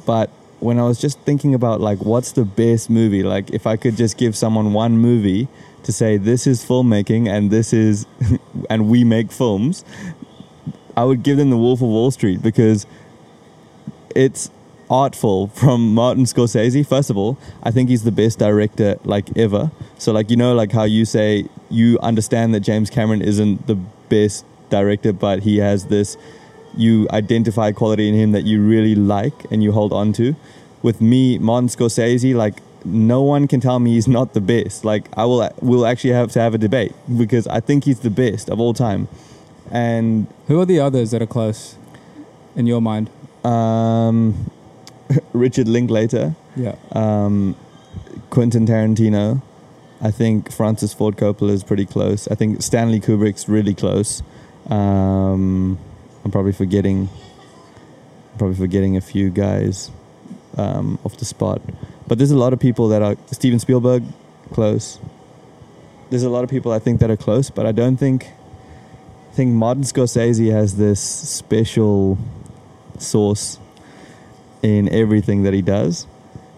[0.07, 0.31] But
[0.61, 3.97] when I was just thinking about like what's the best movie, like if I could
[3.97, 5.49] just give someone one movie
[5.83, 8.07] to say this is filmmaking and this is
[8.71, 9.85] and we make films,
[10.97, 12.87] I would give them The Wolf of Wall Street because
[14.15, 14.51] it's
[14.91, 16.87] artful from Martin Scorsese.
[16.87, 19.71] First of all, I think he's the best director like ever.
[19.99, 23.77] So like you know like how you say you understand that James Cameron isn't the
[24.09, 26.17] best director, but he has this.
[26.77, 30.35] You identify quality in him that you really like and you hold on to.
[30.83, 34.85] With me, Martin Scorsese, like no one can tell me he's not the best.
[34.85, 38.11] Like I will, we'll actually have to have a debate because I think he's the
[38.11, 39.09] best of all time.
[39.71, 41.77] And Who are the others that are close
[42.55, 43.09] in your mind?
[43.45, 44.51] um,
[45.33, 46.77] Richard Linklater, Yeah.
[46.93, 47.57] um,
[48.31, 49.43] Quentin Tarantino.
[50.01, 52.29] I think Francis Ford Coppola is pretty close.
[52.29, 54.23] I think Stanley Kubrick's really close.
[54.69, 55.79] Um,
[56.25, 57.09] I'm probably forgetting,
[58.39, 59.91] probably forgetting a few guys
[60.57, 61.63] um, off the spot.
[62.07, 64.03] But there's a lot of people that are Steven Spielberg,
[64.53, 64.99] close.
[66.11, 68.27] There's a lot of people I think that are close, but I don't think.
[69.31, 72.19] I think Martin Scorsese has this special
[72.99, 73.59] source
[74.65, 76.07] in everything that he does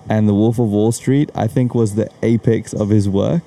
[0.08, 3.42] and The Wolf of Wall Street, I think, was the apex of his work.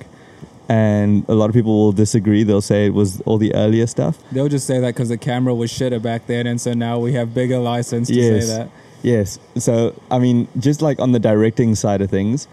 [0.67, 2.43] And a lot of people will disagree.
[2.43, 4.19] They'll say it was all the earlier stuff.
[4.31, 7.13] They'll just say that because the camera was shitter back then, and so now we
[7.13, 8.47] have bigger license to Yes.
[8.47, 8.69] say that.
[9.01, 9.39] Yes.
[9.55, 12.47] So, I mean, just like on the directing side of things,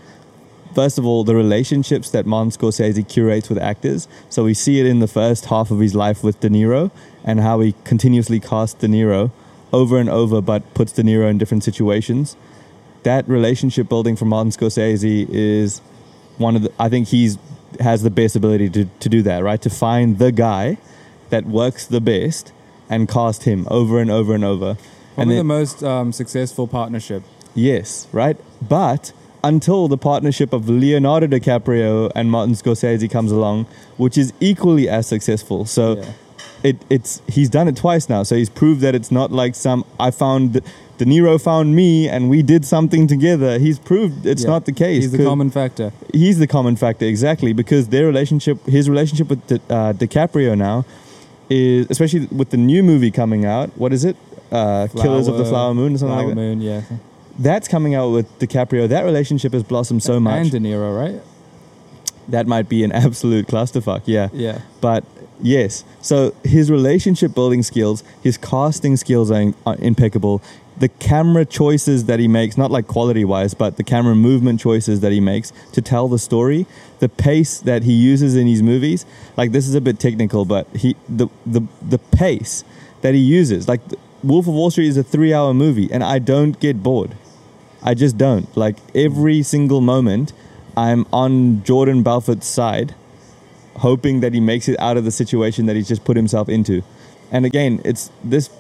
[0.75, 4.07] first of all, the relationships that Martin Scorsese curates with actors.
[4.31, 6.91] So, we see it in the first half of his life with De Niro
[7.25, 9.31] and how he continuously casts De Niro
[9.73, 12.37] over and over, but puts De Niro in different situations.
[13.03, 15.81] That relationship building for Martin Scorsese is
[16.39, 17.39] one of the, I think he's
[17.81, 19.61] has the best ability to, to do that, right?
[19.63, 20.79] To find the guy
[21.31, 22.53] that works the best
[22.89, 24.77] and cast him over and over and over.
[25.15, 27.23] Probably and the most um, successful partnership.
[27.55, 28.37] Yes, right?
[28.67, 33.65] But until the partnership of Leonardo DiCaprio and Martin Scorsese comes along,
[33.97, 35.65] which is equally as successful.
[35.65, 36.13] So Yeah.
[36.63, 38.23] It, it's he's done it twice now.
[38.23, 40.53] So he's proved that it's not like some I found
[40.99, 43.59] De Niro found me and we did something together.
[43.59, 44.51] He's proved it's Yeah.
[44.51, 45.03] not the case.
[45.05, 45.93] He's the common factor.
[46.13, 50.85] he's the common factor exactly because their relationship his relationship with Di, uh, DiCaprio now
[51.51, 54.17] is especially with the new movie coming out what is it
[54.51, 56.83] uh, Killers of the Flower Moon or something Flower like that Moon, yeah.
[57.39, 61.21] that's coming out with DiCaprio that relationship has blossomed so much And De Niro, right?
[62.29, 64.61] that might be an absolute clusterfuck yeah Yeah.
[64.81, 65.05] but
[65.41, 65.85] yes.
[66.01, 70.43] So his relationship building skills his casting skills are, in, are impeccable.
[70.79, 75.01] The camera choices that he makes not like quality wise but the camera movement choices
[75.01, 76.67] that he makes to tell the story
[76.99, 80.67] the pace that he uses in his movies like this is a bit technical but
[80.75, 82.63] he the the, the pace
[83.01, 83.81] that he uses like
[84.23, 87.17] wolf of wall street is a three hour movie and i don't get bored.
[87.87, 88.55] I just don't.
[88.57, 90.33] Like every single moment,
[90.77, 92.97] I'm on Jordan Belfort's side,
[93.77, 96.83] hoping that he makes it out of the situation that he's just put himself into.
[97.31, 98.51] And again, it's this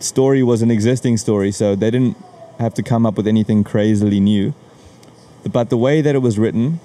[0.00, 2.16] story was an existing story, so they didn't
[2.58, 4.54] have to come up with anything crazily new.
[5.50, 6.80] But the way that it was written,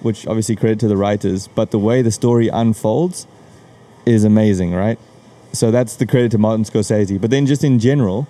[0.00, 3.26] which obviously credit to the writers, but the way the story unfolds
[4.06, 4.98] is amazing, right?
[5.52, 7.20] So that's the credit to Martin Scorsese.
[7.20, 8.26] But then just in general,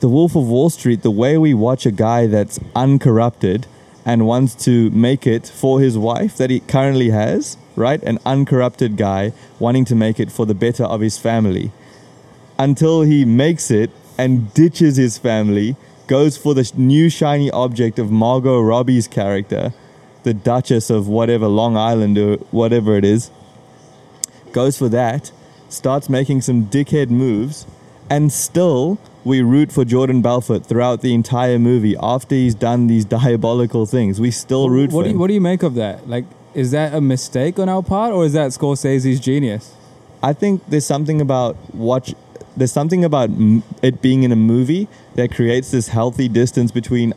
[0.00, 3.66] The Wolf of Wall Street, the way we watch a guy that's uncorrupted
[4.06, 8.02] and wants to make it for his wife that he currently has, right?
[8.04, 11.72] An uncorrupted guy wanting to make it for the better of his family
[12.58, 18.10] until he makes it and ditches his family, goes for the new shiny object of
[18.10, 19.74] Margot Robbie's character,
[20.22, 23.30] the Duchess of whatever Long Island or whatever it is,
[24.52, 25.32] goes for that,
[25.68, 27.66] starts making some dickhead moves,
[28.08, 33.04] and still we root for Jordan Belfort throughout the entire movie after he's done these
[33.18, 34.20] diabolical things.
[34.20, 35.20] We still root what for do you, him.
[35.20, 36.08] what do you make of that?
[36.08, 39.74] Like, is that a mistake on our part, or is that Scorsese's genius?
[40.22, 42.14] I think there's something about watch.
[42.56, 47.12] There's something about m- it being in a movie that creates this healthy distance between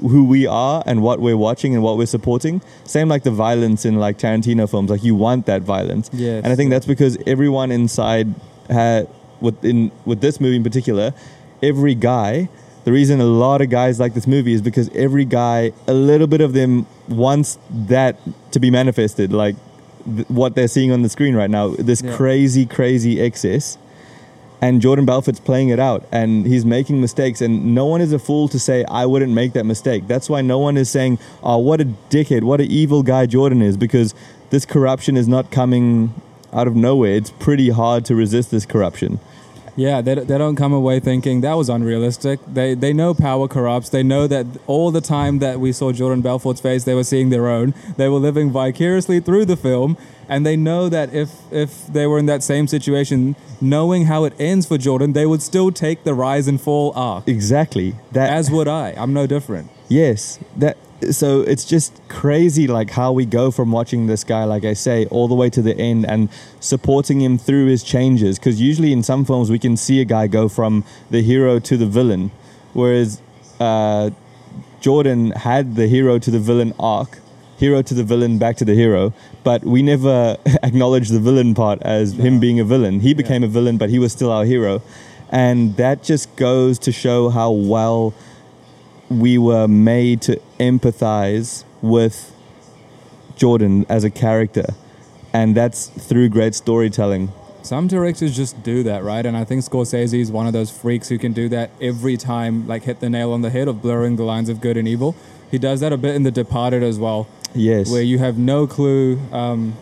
[0.00, 2.62] who we are and what we're watching and what we're supporting.
[2.84, 4.90] Same like the violence in like Tarantino films.
[4.90, 6.42] Like you want that violence, Yes.
[6.42, 8.34] and I think that's because everyone inside
[8.68, 9.08] had
[9.40, 11.12] within with this movie in particular,
[11.62, 12.48] every guy.
[12.84, 16.26] The reason a lot of guys like this movie is because every guy, a little
[16.26, 18.18] bit of them wants that
[18.52, 19.56] to be manifested, like
[20.04, 21.68] th- what they're seeing on the screen right now.
[21.68, 22.14] This Yeah.
[22.14, 23.78] crazy, crazy excess.
[24.60, 27.40] And Jordan Belfort's playing it out and he's making mistakes.
[27.40, 30.06] And no one is a fool to say, I wouldn't make that mistake.
[30.06, 33.62] That's why no one is saying, oh, what a dickhead, what an evil guy Jordan
[33.62, 34.14] is, because
[34.50, 36.12] this corruption is not coming
[36.54, 37.16] out of nowhere.
[37.16, 39.18] It's pretty hard to resist this corruption.
[39.76, 42.38] Yeah, they, they don't come away thinking that was unrealistic.
[42.46, 43.88] They they know power corrupts.
[43.88, 47.30] They know that all the time that we saw Jordan Belfort's face, they were seeing
[47.30, 47.74] their own.
[47.96, 49.96] They were living vicariously through the film,
[50.28, 54.34] and they know that if if they were in that same situation, knowing how it
[54.38, 57.26] ends for Jordan, they would still take the rise and fall arc.
[57.26, 57.96] Exactly.
[58.12, 58.94] That As would I.
[58.96, 59.70] I'm no different.
[59.88, 60.76] Yes, that
[61.12, 65.06] so it's just crazy like how we go from watching this guy like i say
[65.06, 66.28] all the way to the end and
[66.60, 68.38] supporting him through his changes.
[68.38, 71.76] Because usually in some films we can see a guy go from the hero to
[71.76, 72.30] the villain
[72.72, 73.20] whereas
[73.60, 74.10] uh,
[74.80, 77.20] jordan had the hero to the villain arc
[77.56, 79.12] hero to the villain back to the hero
[79.44, 83.00] but we never acknowledged the villain part as him being a villain.
[83.00, 84.82] He became a villain but he was still our hero.
[85.30, 88.14] And that just goes to show how well
[89.20, 92.32] we were made to empathize with
[93.36, 94.66] Jordan as a character,
[95.32, 97.32] and that's through great storytelling.
[97.62, 99.24] Some directors just do that, right?
[99.24, 102.66] And I think Scorsese is one of those freaks who can do that every time,
[102.66, 105.16] like hit the nail on the head of blurring the lines of good and evil.
[105.50, 108.66] He does that a bit in The Departed as well, Yes, where you have no
[108.66, 109.18] clue.
[109.32, 109.76] Um,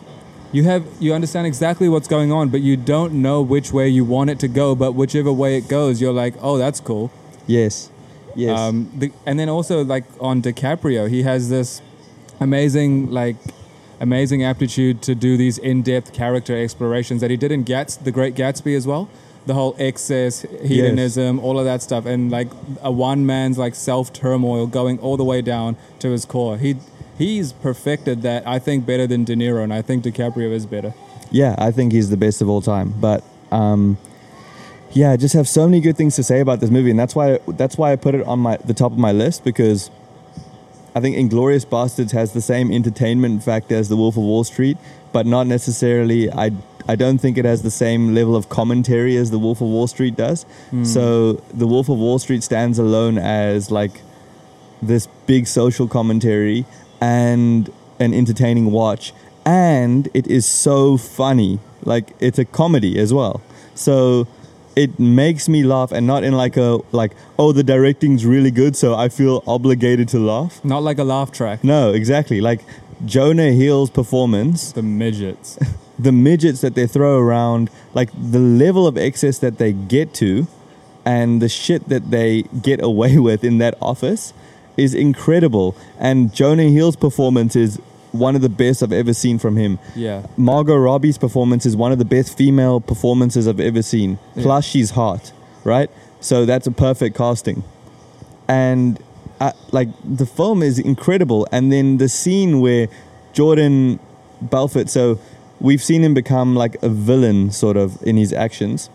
[0.53, 4.05] you have you understand exactly what's going on, but you don't know which way you
[4.05, 4.75] want it to go.
[4.75, 7.11] But whichever way it goes, you're like, oh, that's cool.
[7.47, 7.89] yes,
[8.35, 11.81] yes, Um, the, and then also like on DiCaprio, he has this
[12.39, 13.35] amazing like
[13.99, 18.35] amazing aptitude to do these in-depth character explorations that he did in Gats, The Great
[18.35, 19.07] Gatsby as well.
[19.45, 22.47] The whole excess, hedonism, all of that stuff, and like
[22.81, 26.57] a one man's like self turmoil going all the way down to his core.
[26.57, 26.77] He
[27.17, 30.93] he's perfected that I think better than De Niro, and I think DiCaprio is better.
[31.31, 31.55] yeah.
[31.57, 32.93] I think he's the best of all time.
[32.99, 33.21] But
[33.51, 33.97] um,
[34.93, 37.15] yeah, I just have so many good things to say about this movie, and that's
[37.15, 39.89] why that's why I put it on my the top of my list because
[40.95, 44.77] I think Inglourious Basterds has the same entertainment factor as The Wolf of Wall Street,
[45.11, 46.31] but not necessarily.
[46.31, 46.51] I
[46.87, 49.87] I don't think it has the same level of commentary as The Wolf of Wall
[49.87, 50.43] Street does.
[50.69, 50.83] Hmm.
[50.83, 54.01] So The Wolf of Wall Street stands alone as like
[54.81, 56.65] this big social commentary
[57.01, 59.13] and an entertaining watch,
[59.45, 61.59] and it is so funny.
[61.83, 63.41] Like it's a comedy as well.
[63.73, 64.27] So
[64.75, 68.75] it makes me laugh and not in like a like oh the directing's really good
[68.75, 70.63] so I feel obligated to laugh.
[70.63, 71.63] Not like a laugh track.
[71.63, 72.41] No, exactly.
[72.41, 72.61] Like
[73.05, 75.59] Jonah Hill's performance, The midgets.
[75.99, 80.47] the midgets that they throw around, like the level of excess that they get to,
[81.05, 84.33] and the shit that they get away with in that office
[84.77, 85.75] is incredible.
[85.99, 87.79] And Jonah Hill's performance is
[88.13, 89.77] one of the best I've ever seen from him.
[89.95, 90.25] Yeah.
[90.37, 94.17] Margot Robbie's performance is one of the best female performances I've ever seen.
[94.35, 94.43] Yeah.
[94.43, 95.33] Plus, she's hot,
[95.65, 95.89] right?
[96.21, 97.63] So that's a perfect casting.
[98.47, 98.99] And
[99.41, 101.47] uh, like the film is incredible.
[101.51, 102.87] And then the scene where
[103.33, 103.99] Jordan
[104.41, 105.19] Belfort, so
[105.59, 108.89] we've seen him become like a villain sort of in his actions.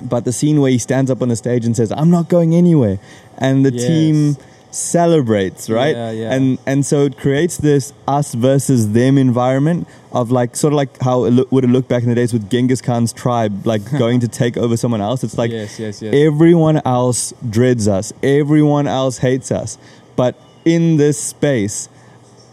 [0.00, 2.54] But the scene where he stands up on the stage and says, I'm not going
[2.54, 2.98] anywhere.
[3.38, 3.86] And the Yes.
[3.86, 4.36] team
[4.76, 5.96] celebrates, right?
[5.96, 6.34] Yeah, yeah.
[6.34, 11.00] And and so it creates this us versus them environment of like sort of like
[11.00, 13.82] how it look, would have looked back in the days with Genghis Khan's tribe like
[13.98, 15.24] going to take over someone else.
[15.24, 16.14] It's like yes, yes, yes.
[16.14, 19.78] everyone else dreads us, everyone else hates us,
[20.14, 21.88] but in this space,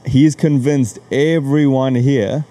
[0.06, 2.46] he's convinced everyone here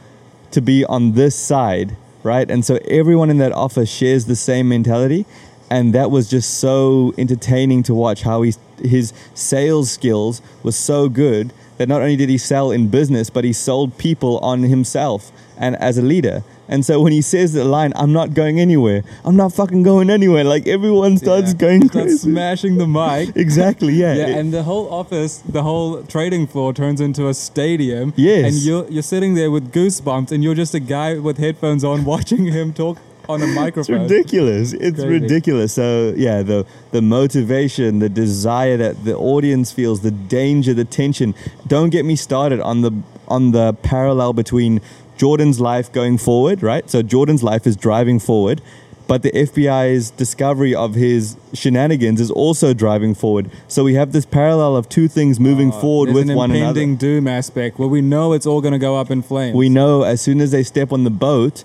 [0.50, 2.50] to be on this side, right?
[2.50, 5.24] And so everyone in that office shares the same mentality.
[5.72, 8.52] And that was just so entertaining to watch how he,
[8.96, 11.44] his sales skills was so good
[11.78, 15.74] that not only did he sell in business, but he sold people on himself and
[15.76, 16.42] as a leader.
[16.68, 20.10] And so when he says the line, I'm not going anywhere, I'm not fucking going
[20.10, 21.58] anywhere, like everyone starts Yeah.
[21.66, 22.30] going Starts crazy.
[22.30, 23.34] smashing the mic.
[23.46, 24.14] Exactly, yeah.
[24.14, 28.12] Yeah, and the whole office, the whole trading floor turns into a stadium.
[28.16, 28.44] Yes.
[28.46, 32.04] And you're you're sitting there with goosebumps and you're just a guy with headphones on
[32.12, 32.96] watching him talk
[33.28, 34.02] on a microphone.
[34.02, 34.72] It's ridiculous.
[34.72, 35.08] It's Crazy.
[35.08, 35.72] ridiculous.
[35.72, 41.34] So yeah, the the motivation, the desire that the audience feels, the danger, the tension.
[41.66, 42.92] Don't get me started on the
[43.28, 44.80] on the parallel between
[45.16, 46.88] Jordan's life going forward, right?
[46.90, 48.60] So Jordan's life is driving forward,
[49.06, 53.50] but the FBI's discovery of his shenanigans is also driving forward.
[53.68, 56.90] So we have this parallel of two things moving Uh, forward with an one impending
[56.90, 56.98] another.
[56.98, 59.54] doom aspect where we know it's all going to go up in flames.
[59.54, 61.64] We know as soon as they step on the boat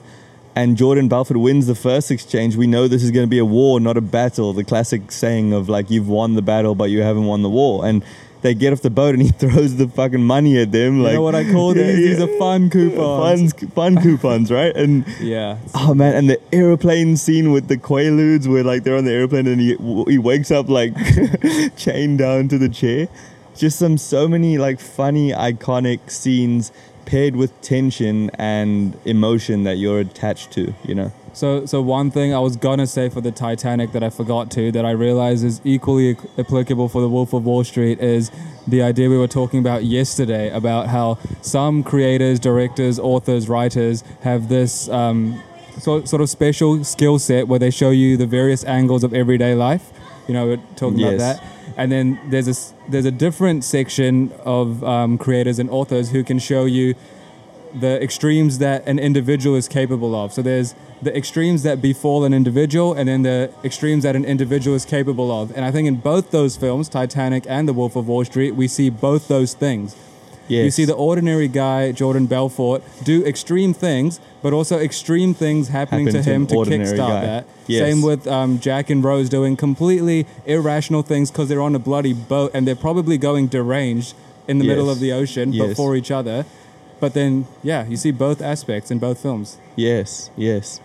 [0.57, 3.45] and Jordan Belfort wins the first exchange, we know this is going to be a
[3.45, 4.53] war, not a battle.
[4.53, 7.85] The classic saying of like, you've won the battle, but you haven't won the war.
[7.85, 8.03] And
[8.41, 10.97] they get off the boat and he throws the fucking money at them.
[10.97, 11.97] You like, know what I call these?
[11.97, 13.53] These are fun coupons.
[13.53, 14.75] Fun, fun coupons, right?
[14.75, 15.59] And Yeah.
[15.75, 19.45] oh man, and the airplane scene with the Quaaludes where like they're on the airplane
[19.45, 19.75] and he,
[20.11, 20.93] he wakes up like
[21.77, 23.09] chained down to the chair.
[23.55, 26.71] Just some so many like funny, iconic scenes
[27.07, 31.11] paired with tension and emotion that you're attached to, you know?
[31.33, 34.71] So, so one thing I was gonna say for the Titanic that I forgot to,
[34.73, 38.29] that I realize is equally applicable for the Wolf of Wall Street, is
[38.67, 44.49] the idea we were talking about yesterday about how some creators, directors, authors, writers have
[44.49, 45.41] this um,
[45.79, 49.53] so, sort of special skill set where they show you the various angles of everyday
[49.55, 49.91] life.
[50.27, 51.13] You know, we're talking Yes.
[51.13, 51.56] about that.
[51.75, 56.39] And then there's a there's a different section of um, creators and authors who can
[56.39, 56.95] show you
[57.73, 60.33] the extremes that an individual is capable of.
[60.33, 64.75] So there's the extremes that befall an individual, and then the extremes that an individual
[64.75, 65.51] is capable of.
[65.55, 68.67] And I think in both those films, Titanic and The Wolf of Wall Street, we
[68.67, 69.95] see both those things.
[70.47, 76.07] You see the ordinary guy, Jordan Belfort, do extreme things, but also extreme things happening
[76.07, 77.21] Happen to him to kickstart guy.
[77.21, 77.45] that.
[77.67, 77.81] Yes.
[77.89, 82.13] Same with um, Jack and Rose doing completely irrational things because they're on a bloody
[82.13, 84.15] boat and they're probably going deranged
[84.47, 85.67] in the middle of the ocean Yes.
[85.69, 86.45] before each other.
[86.99, 89.57] But then, yeah, you see both aspects in both films.
[89.75, 90.79] Yes, yes,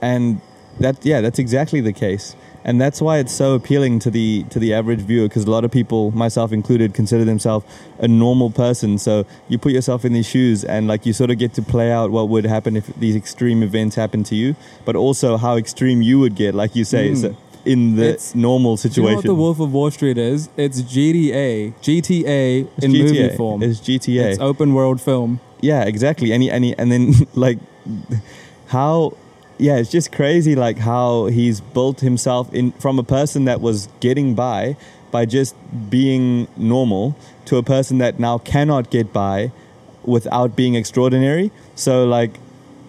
[0.00, 0.40] and
[0.80, 2.34] that yeah, that's exactly the case,
[2.64, 5.64] and that's why it's so appealing to the to the average viewer because a lot
[5.64, 7.64] of people, myself included, consider themselves
[7.98, 8.98] a normal person.
[8.98, 11.90] So you put yourself in these shoes, and like you sort of get to play
[11.92, 14.54] out what would happen if these extreme events happen to you,
[14.84, 17.16] but also how extreme you would get, like you say, Mm.
[17.20, 19.04] so in the It's- normal situation.
[19.04, 20.48] you know what The Wolf of Wall Street is?
[20.56, 21.72] It's GTA.
[21.80, 23.22] GTA It's in GTA.
[23.22, 23.62] movie form.
[23.62, 24.30] It's GTA.
[24.30, 25.38] It's open world film.
[25.60, 26.32] Yeah, exactly.
[26.32, 27.58] And he, and then like
[28.66, 29.12] how
[29.58, 33.88] yeah, it's just crazy like how he's built himself in from a person that was
[34.00, 34.76] getting by
[35.10, 35.54] by just
[35.90, 39.52] being normal to a person that now cannot get by
[40.04, 41.50] without being extraordinary.
[41.74, 42.38] So like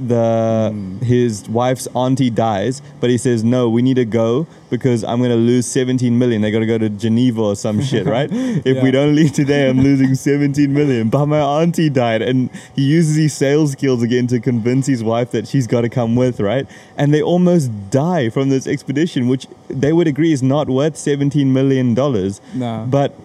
[0.08, 0.98] the hmm.
[1.00, 5.36] his wife's auntie dies, but he says no, we need to go because I'm gonna
[5.36, 6.42] lose 17 million.
[6.42, 8.30] They gotta go to Geneva or some shit, right?
[8.32, 11.10] If we don't leave today, I'm losing 17 million.
[11.10, 15.32] But my auntie died, and he uses his sales skills again to convince his wife
[15.32, 16.68] that she's got to come with, right?
[16.98, 21.52] And they almost die from this expedition, which they would agree is not worth 17
[21.52, 22.42] million dollars.
[22.54, 22.86] No.
[22.90, 23.16] But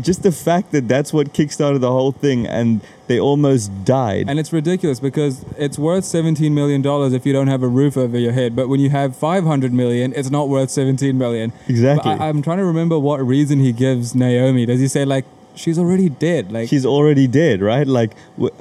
[0.00, 4.28] just the fact that that's what kickstarted the whole thing, and they almost died.
[4.28, 6.82] And it's ridiculous because it's worth $17 million
[7.14, 8.56] if you don't have a roof over your head.
[8.56, 11.52] But when you have 500 million, it's not worth 17 million.
[11.68, 12.12] exactly.
[12.12, 14.66] But I, I'm trying to remember what reason he gives Naomi.
[14.66, 15.24] Does he say, like,
[15.54, 16.50] she's already dead?
[16.52, 17.86] Like, she's already dead, right?
[17.86, 18.12] Like,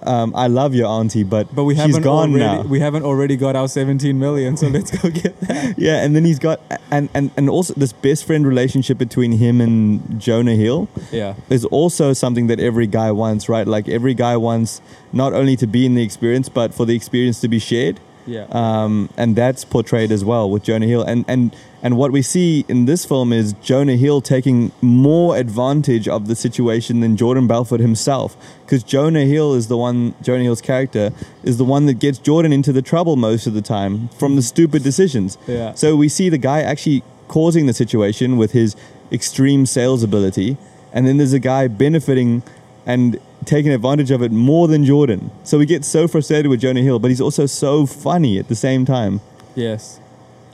[0.03, 2.69] um, I love your auntie, but but we haven't gone already, now.
[2.69, 5.75] We haven't already got our 17 million, so let's go get that.
[5.77, 6.59] yeah, and then he's got
[6.91, 11.35] and, and and also this best friend relationship between him and Jonah Hill Yeah.
[11.49, 13.67] is also something that every guy wants, right?
[13.67, 14.81] Like every guy wants
[15.13, 17.99] not only to be in the experience, but for the experience to be shared.
[18.27, 18.45] Yeah.
[18.51, 21.01] um, and that's portrayed as well with Jonah Hill.
[21.03, 26.07] And and and what we see in this film is Jonah Hill taking more advantage
[26.07, 30.13] of the situation than Jordan Belfort himself, because Jonah Hill is the one.
[30.21, 31.11] Jonah Hill's character
[31.43, 34.41] is the one that gets Jordan into the trouble most of the time from the
[34.41, 35.37] stupid decisions.
[35.47, 35.73] Yeah.
[35.73, 38.75] So we see the guy actually causing the situation with his
[39.11, 40.57] extreme sales ability,
[40.93, 42.43] and then there's a guy benefiting
[42.85, 45.31] and taking advantage of it more than Jordan.
[45.43, 48.55] So we get so frustrated with Jonah Hill, but he's also so funny at the
[48.55, 49.21] same time.
[49.55, 49.99] yes.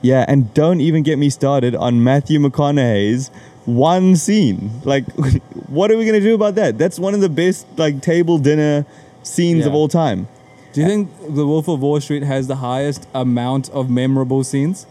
[0.00, 3.30] Yeah, and don't even get me started on Matthew McConaughey's
[3.64, 4.70] one scene.
[4.84, 5.04] Like,
[5.66, 6.78] what are we gonna do about that?
[6.78, 8.86] That's one of the best like table dinner
[9.22, 10.28] scenes of all time.
[10.72, 14.86] Do you think The Wolf of Wall Street has the highest amount of memorable scenes?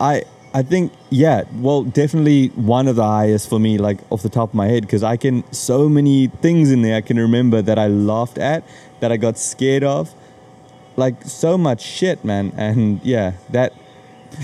[0.00, 4.28] I I think yeah, well, definitely one of the highest for me, like off the
[4.28, 7.62] top of my head, because I can so many things in there I can remember
[7.62, 8.64] that I laughed at,
[9.00, 10.14] that I got scared of,
[10.96, 12.52] like so much shit, man.
[12.56, 13.72] And yeah, that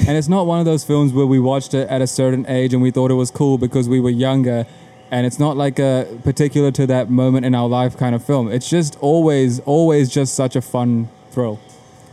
[0.06, 2.72] And it's not one of those films where we watched it at a certain age
[2.72, 4.66] and we thought it was cool because we were younger.
[5.10, 8.50] And it's not like a particular to that moment in our life kind of film.
[8.50, 11.58] It's just always, always just such a fun thrill.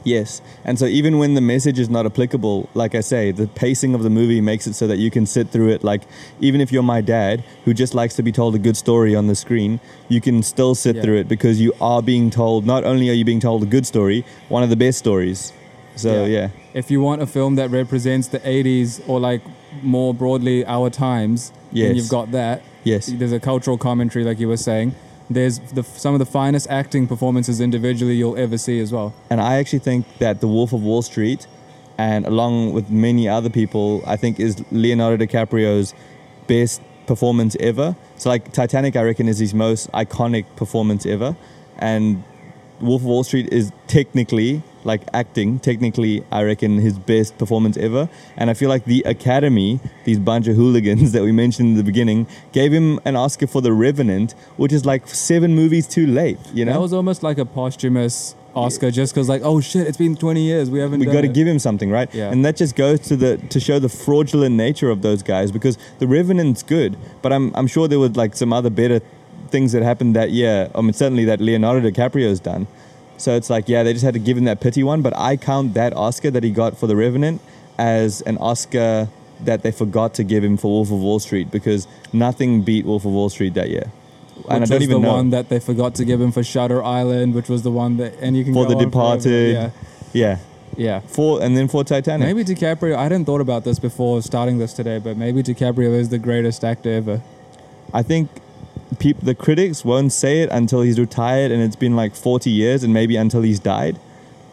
[0.04, 0.42] Yes.
[0.64, 4.04] And so even when the message is not applicable, like I say, the pacing of
[4.04, 5.84] the movie makes it so that you can sit through it.
[5.84, 6.04] Like,
[6.40, 9.28] even if you're my dad, who just likes to be told a good story on
[9.28, 11.02] the screen, you can still sit Yeah.
[11.02, 13.86] through it because you are being told, not only are you being told a good
[13.86, 15.52] story, one of the best stories.
[15.98, 16.50] So, yeah.
[16.74, 19.42] If you want a film that represents the 80s or like
[19.82, 21.88] more broadly our times, Yes.
[21.88, 22.64] then you've got that.
[22.84, 23.08] Yes.
[23.08, 24.96] There's a cultural commentary, like you were saying.
[25.30, 29.14] There's the, some of the finest acting performances individually you'll ever see as well.
[29.30, 31.48] And I actually think that The Wolf of Wall Street,
[31.98, 35.94] and along with many other people, I think is Leonardo DiCaprio's
[36.48, 37.96] best performance ever.
[38.16, 41.36] So, like Titanic, I reckon is his most iconic performance ever,
[41.78, 42.24] and
[42.80, 48.10] Wolf of Wall Street is technically, like acting, technically, I reckon his best performance ever.
[48.36, 51.84] And I feel like the Academy, these bunch of hooligans that we mentioned in the
[51.84, 56.40] beginning, gave him an Oscar for The Revenant, which is like seven movies too late.
[56.54, 59.98] You know, That was almost like a posthumous Oscar, just because like, oh shit, it's
[59.98, 61.00] been 20 years, we haven't.
[61.00, 62.12] we got to give him something, right?
[62.14, 62.32] Yeah.
[62.32, 65.78] And that just goes to the to show the fraudulent nature of those guys because
[66.00, 69.00] the Revenant's good, but I'm I'm sure there were like some other better
[69.50, 70.72] things that happened that year.
[70.74, 72.68] I mean, certainly that Leonardo DiCaprio's done.
[73.18, 75.02] So it's like, yeah, they just had to give him that pity one.
[75.02, 77.42] But I count that Oscar that he got for the Revenant
[77.78, 79.10] as an Oscar
[79.42, 83.06] that they forgot to give him for Wolf of Wall Street because nothing beat Wolf
[83.06, 83.92] of Wall Street that year.
[84.50, 86.44] and I Which don't even the know one that they forgot to give him for
[86.44, 89.18] Shutter Island, which was the one that and you can for go The on forever.
[89.18, 89.54] Departed.
[89.54, 89.70] Yeah,
[90.14, 90.38] Yeah,
[90.76, 91.00] yeah.
[91.02, 92.26] for and then for Titanic.
[92.28, 92.96] Maybe DiCaprio.
[92.96, 96.64] I hadn't thought about this before starting this today, but maybe DiCaprio is the greatest
[96.64, 97.22] actor ever.
[97.94, 98.30] I think
[99.00, 102.84] peop- the critics won't say it until he's retired and it's been like 40 years
[102.84, 104.00] and maybe until he's died.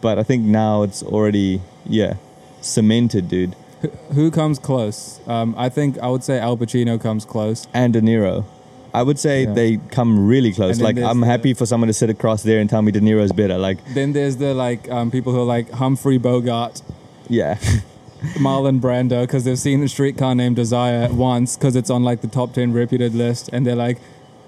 [0.01, 2.15] But I think now it's already, yeah,
[2.61, 3.55] cemented, dude.
[3.81, 5.19] Who, who comes close?
[5.27, 7.67] Um, I think I would say Al Pacino comes close.
[7.73, 8.45] And De Niro.
[8.93, 9.53] I would say Yeah.
[9.53, 10.79] they come really close.
[10.79, 13.31] Like, I'm the- happy for someone to sit across there and tell me De Niro's
[13.33, 13.57] better.
[13.57, 16.81] Like, Then there's the like um, people who are like Humphrey Bogart,
[17.27, 17.57] yeah.
[18.39, 22.27] Marlon Brando, because they've seen the streetcar named Desire once, because it's on like the
[22.27, 23.99] top ten reputed list, and they're like,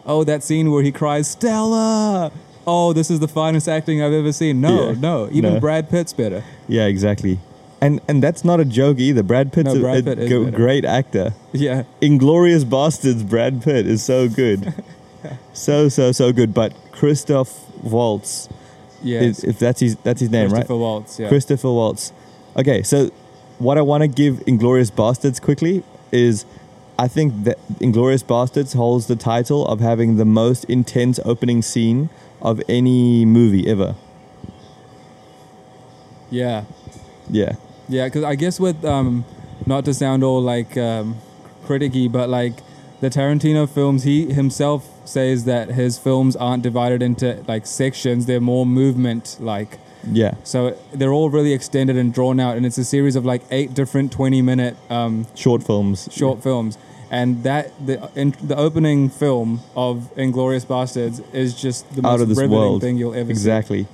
[0.07, 2.31] "Oh, that scene where he cries Stella."
[2.65, 4.59] Oh, this is the finest acting I've ever seen.
[4.59, 4.95] No, Yeah.
[4.99, 5.59] no, even No.
[5.59, 6.43] Brad Pitt's better.
[6.67, 7.39] yeah, exactly.
[7.79, 9.21] And and that's not a joke either.
[9.23, 11.33] Brad Pitt's No, a- Brad a, Pitt is g- great actor.
[11.53, 14.73] Yeah, Inglourious Basterds, Brad Pitt is so good.
[15.53, 16.53] so, so, so good.
[16.53, 17.51] But Christoph
[17.83, 18.49] Waltz,
[19.03, 19.21] yeah.
[19.21, 20.55] if that's his, that's his name, right?
[20.65, 21.19] Christopher Waltz.
[21.19, 21.27] Yeah.
[21.29, 22.11] Christopher Waltz.
[22.57, 23.11] Okay, so
[23.59, 26.45] what I want to give Inglourious Basterds quickly is
[26.99, 32.09] I think that Inglourious Basterds holds the title of having the most intense opening scene
[32.41, 33.95] of any movie ever.
[36.29, 36.65] yeah.
[37.29, 37.55] Yeah.
[37.89, 39.25] Yeah, because I guess with um,
[39.65, 41.17] not to sound all like um,
[41.65, 42.55] criticky, but like
[42.99, 48.41] the Tarantino films, he himself says that his films aren't divided into like sections; they're
[48.41, 49.79] more movement like.
[50.09, 50.35] Yeah.
[50.43, 53.73] So they're all really extended and drawn out, and it's a series of like eight
[53.73, 56.09] different twenty-minute um, Short films.
[56.11, 56.77] short films.
[57.09, 62.29] And that the in, the opening film of Inglourious Basterds is just the Out most
[62.29, 62.81] riveting world.
[62.81, 63.31] thing you'll ever see.
[63.31, 63.87] Exactly.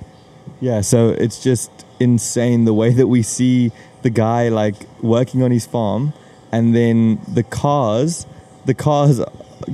[0.60, 3.70] Yeah, so it's just insane the way that we see
[4.02, 6.12] the guy like working on his farm
[6.50, 8.26] and then the cars,
[8.64, 9.20] the cars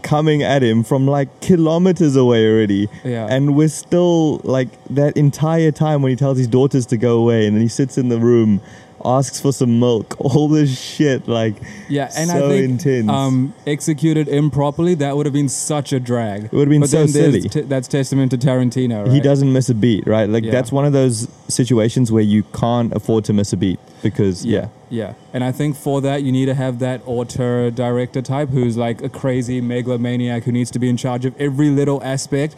[0.03, 2.88] coming at him from like kilometers away already.
[3.05, 3.26] Yeah.
[3.28, 7.47] And we're still like that entire time when he tells his daughters to go away
[7.47, 8.61] and then he sits in the room,
[9.05, 11.55] asks for some milk, all this shit like
[11.88, 13.09] Yeah, and so I think intense.
[13.11, 16.44] um, executed improperly, that would have been such a drag.
[16.44, 17.40] It would have been but so then silly.
[17.48, 19.12] T- that's testament to Tarantino, right?
[19.12, 20.28] He doesn't miss a beat, right?
[20.28, 20.53] Like Yeah.
[20.53, 24.68] that's one of those situations where you can't afford to miss a beat because yeah.
[24.88, 25.14] yeah.
[25.32, 29.03] And I think for that, you need to have that auteur director type who's like
[29.03, 32.57] a crazy megalomaniac who needs to be in charge of every little aspect.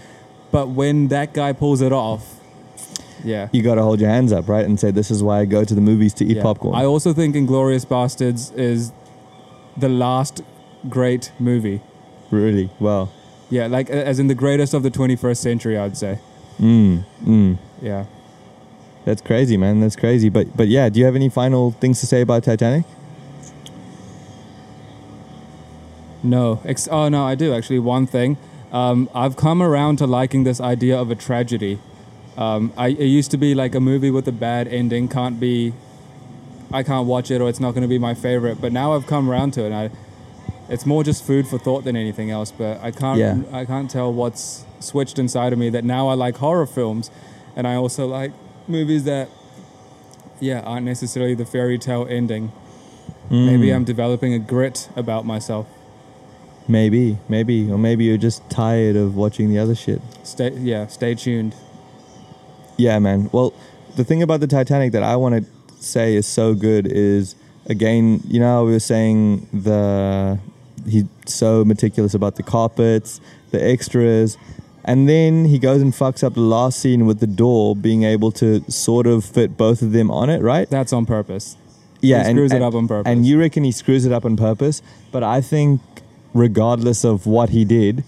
[0.50, 2.38] But when that guy pulls it off,
[3.24, 3.48] yeah.
[3.52, 5.64] you got to hold your hands up, right, and say, "This is why I go
[5.64, 6.42] to the movies to eat yeah.
[6.42, 8.92] popcorn." I also think Inglourious Basterds is
[9.76, 10.42] the last
[10.88, 11.80] great movie.
[12.30, 13.12] really well.
[13.50, 16.18] Yeah, like as in the greatest of the 21st century, I'd say.
[16.58, 17.58] Mm, mm.
[17.82, 18.06] Yeah.
[19.04, 19.80] That's crazy, man.
[19.80, 20.28] That's crazy.
[20.28, 22.84] But but yeah, do you have any final things to say about Titanic?
[26.22, 26.60] No.
[26.64, 27.80] Ex- oh no, I do actually.
[27.80, 28.36] One thing,
[28.70, 31.80] um, I've come around to liking this idea of a tragedy.
[32.36, 35.74] Um, I, it used to be like a movie with a bad ending can't be.
[36.72, 38.60] I can't watch it, or it's not going to be my favorite.
[38.60, 39.66] But now I've come around to it.
[39.66, 39.90] And I,
[40.70, 42.50] it's more just food for thought than anything else.
[42.50, 43.18] But I can't.
[43.18, 43.42] Yeah.
[43.52, 47.10] I can't tell what's switched inside of me that now I like horror films,
[47.54, 48.32] and I also like
[48.66, 49.28] movies that,
[50.40, 52.52] yeah, aren't necessarily the fairy tale ending.
[53.30, 53.76] Maybe Mm.
[53.76, 55.66] I'm developing a grit about myself.
[56.68, 60.00] Maybe, maybe, or maybe you're just tired of watching the other shit.
[60.22, 61.54] Stay, yeah, stay tuned.
[62.76, 63.28] Yeah, man.
[63.32, 63.52] Well,
[63.96, 67.34] the thing about the Titanic that I want to say is so good is
[67.66, 70.38] again, you know, we were saying the
[70.86, 73.20] he's so meticulous about the carpets,
[73.50, 74.36] the extras,
[74.84, 78.32] and then he goes and fucks up the last scene with the door being able
[78.32, 80.68] to sort of fit both of them on it, right?
[80.68, 81.56] That's on purpose.
[82.00, 83.10] Yeah, he and- screws it up on purpose.
[83.10, 85.80] And you reckon he screws it up on purpose, but I think
[86.34, 88.02] regardless of what he did,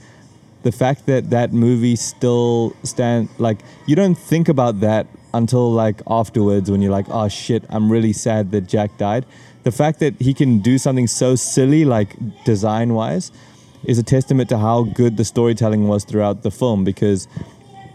[0.65, 6.01] the fact that that movie still stand like you don't think about that until like
[6.09, 9.27] afterwards when you're like, oh shit, I'm really sad that Jack died.
[9.65, 13.31] The fact that he can do something so silly like design wise
[13.85, 17.29] is a testament to how good the storytelling was throughout the film because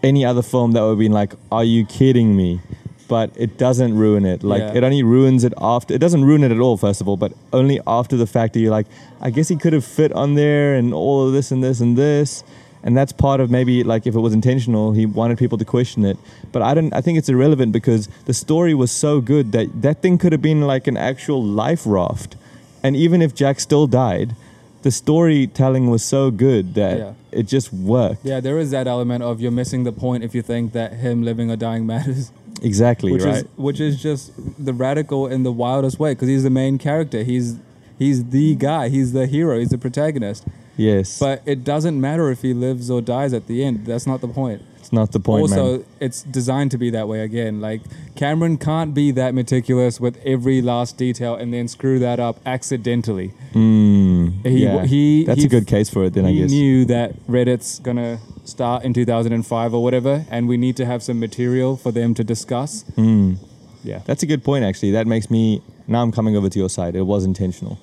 [0.03, 2.59] any other film that would have been like, are you kidding me?
[3.07, 4.43] But it doesn't ruin it.
[4.43, 4.75] Like Yeah.
[4.77, 5.93] it only ruins it after.
[5.95, 8.59] It doesn't ruin it at all, first of all, but only after the fact that
[8.59, 8.85] you're like,
[9.19, 11.97] I guess he could have fit on there and all of this and this and
[11.97, 12.43] this.
[12.83, 16.05] And that's part of maybe like if it was intentional, he wanted people to question
[16.05, 16.17] it.
[16.51, 16.93] But I don't.
[16.93, 20.41] I think it's irrelevant because the story was so good that that thing could have
[20.41, 22.35] been like an actual life raft.
[22.81, 24.35] And even if Jack still died,
[24.83, 27.13] the storytelling was so good that Yeah.
[27.31, 28.23] it just worked.
[28.23, 31.21] Yeah, there is that element of you're missing the point if you think that him
[31.23, 33.35] living or dying matters, Exactly which right.
[33.35, 34.31] is which is just
[34.63, 37.23] the radical in the wildest way because he's the main character.
[37.23, 37.57] He's
[37.97, 38.87] He's the guy.
[38.87, 39.59] He's the hero.
[39.59, 40.45] He's the protagonist.
[40.79, 41.19] Yes.
[41.19, 43.85] But it doesn't matter if he lives or dies at the end.
[43.85, 44.61] That's not the point.
[44.79, 45.85] it's not the point, also, man.
[45.99, 47.59] it's designed to be that way again.
[47.61, 47.81] Like
[48.15, 53.33] Cameron can't be that meticulous with every last detail and then screw that up accidentally.
[53.53, 54.85] Mm, He- yeah.
[54.85, 57.79] he- That's he- a good case for it, then, I guess he knew that Reddit's
[57.79, 62.13] gonna start in 2005 or whatever, and we need to have some material for them
[62.15, 62.85] to discuss.
[62.97, 63.37] Mm.
[63.83, 64.91] Yeah, That's a good point, actually.
[64.91, 65.61] That makes me.
[65.87, 66.95] Now I'm coming over to your side.
[66.95, 67.77] It was intentional.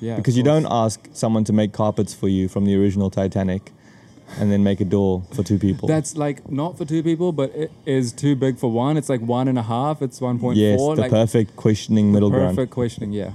[0.00, 0.16] Yeah.
[0.16, 3.72] because you don't ask someone to make carpets for you from the original Titanic
[4.38, 5.88] and then make a door for two people.
[5.88, 8.96] That's like not for two people, but it is too big for one.
[8.96, 10.02] It's like one and a half.
[10.02, 10.54] It's 1.4.
[10.54, 12.56] yes, the like perfect questioning middle perfect ground.
[12.56, 13.12] Perfect questioning.
[13.12, 13.32] Yeah.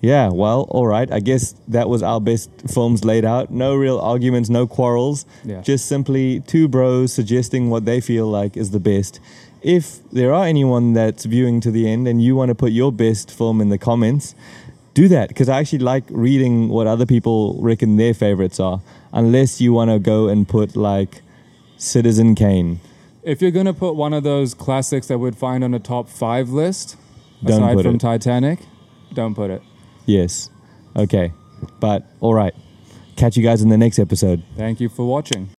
[0.00, 1.10] Yeah, well, all right.
[1.10, 3.50] I guess that was our best films laid out.
[3.50, 5.24] No real arguments, no quarrels.
[5.42, 5.62] Yeah.
[5.62, 9.20] Just simply two bros suggesting what they feel like is the best.
[9.62, 12.92] If there are anyone that's viewing to the end and you want to put your
[12.92, 14.34] best film in the comments,
[14.96, 18.80] do that because I actually like reading what other people reckon their favorites are.
[19.12, 21.20] Unless you want to go and put like
[21.76, 22.80] Citizen Kane.
[23.22, 26.48] If you're gonna put one of those classics that we'd find on a top five
[26.48, 26.96] list,
[27.44, 27.98] Don't aside from it.
[27.98, 28.60] Titanic,
[29.12, 29.62] don't put it.
[30.06, 30.48] Yes.
[30.96, 31.32] Okay.
[31.78, 32.54] But all right.
[33.16, 34.42] Catch you guys in the next episode.
[34.56, 35.55] Thank you for watching.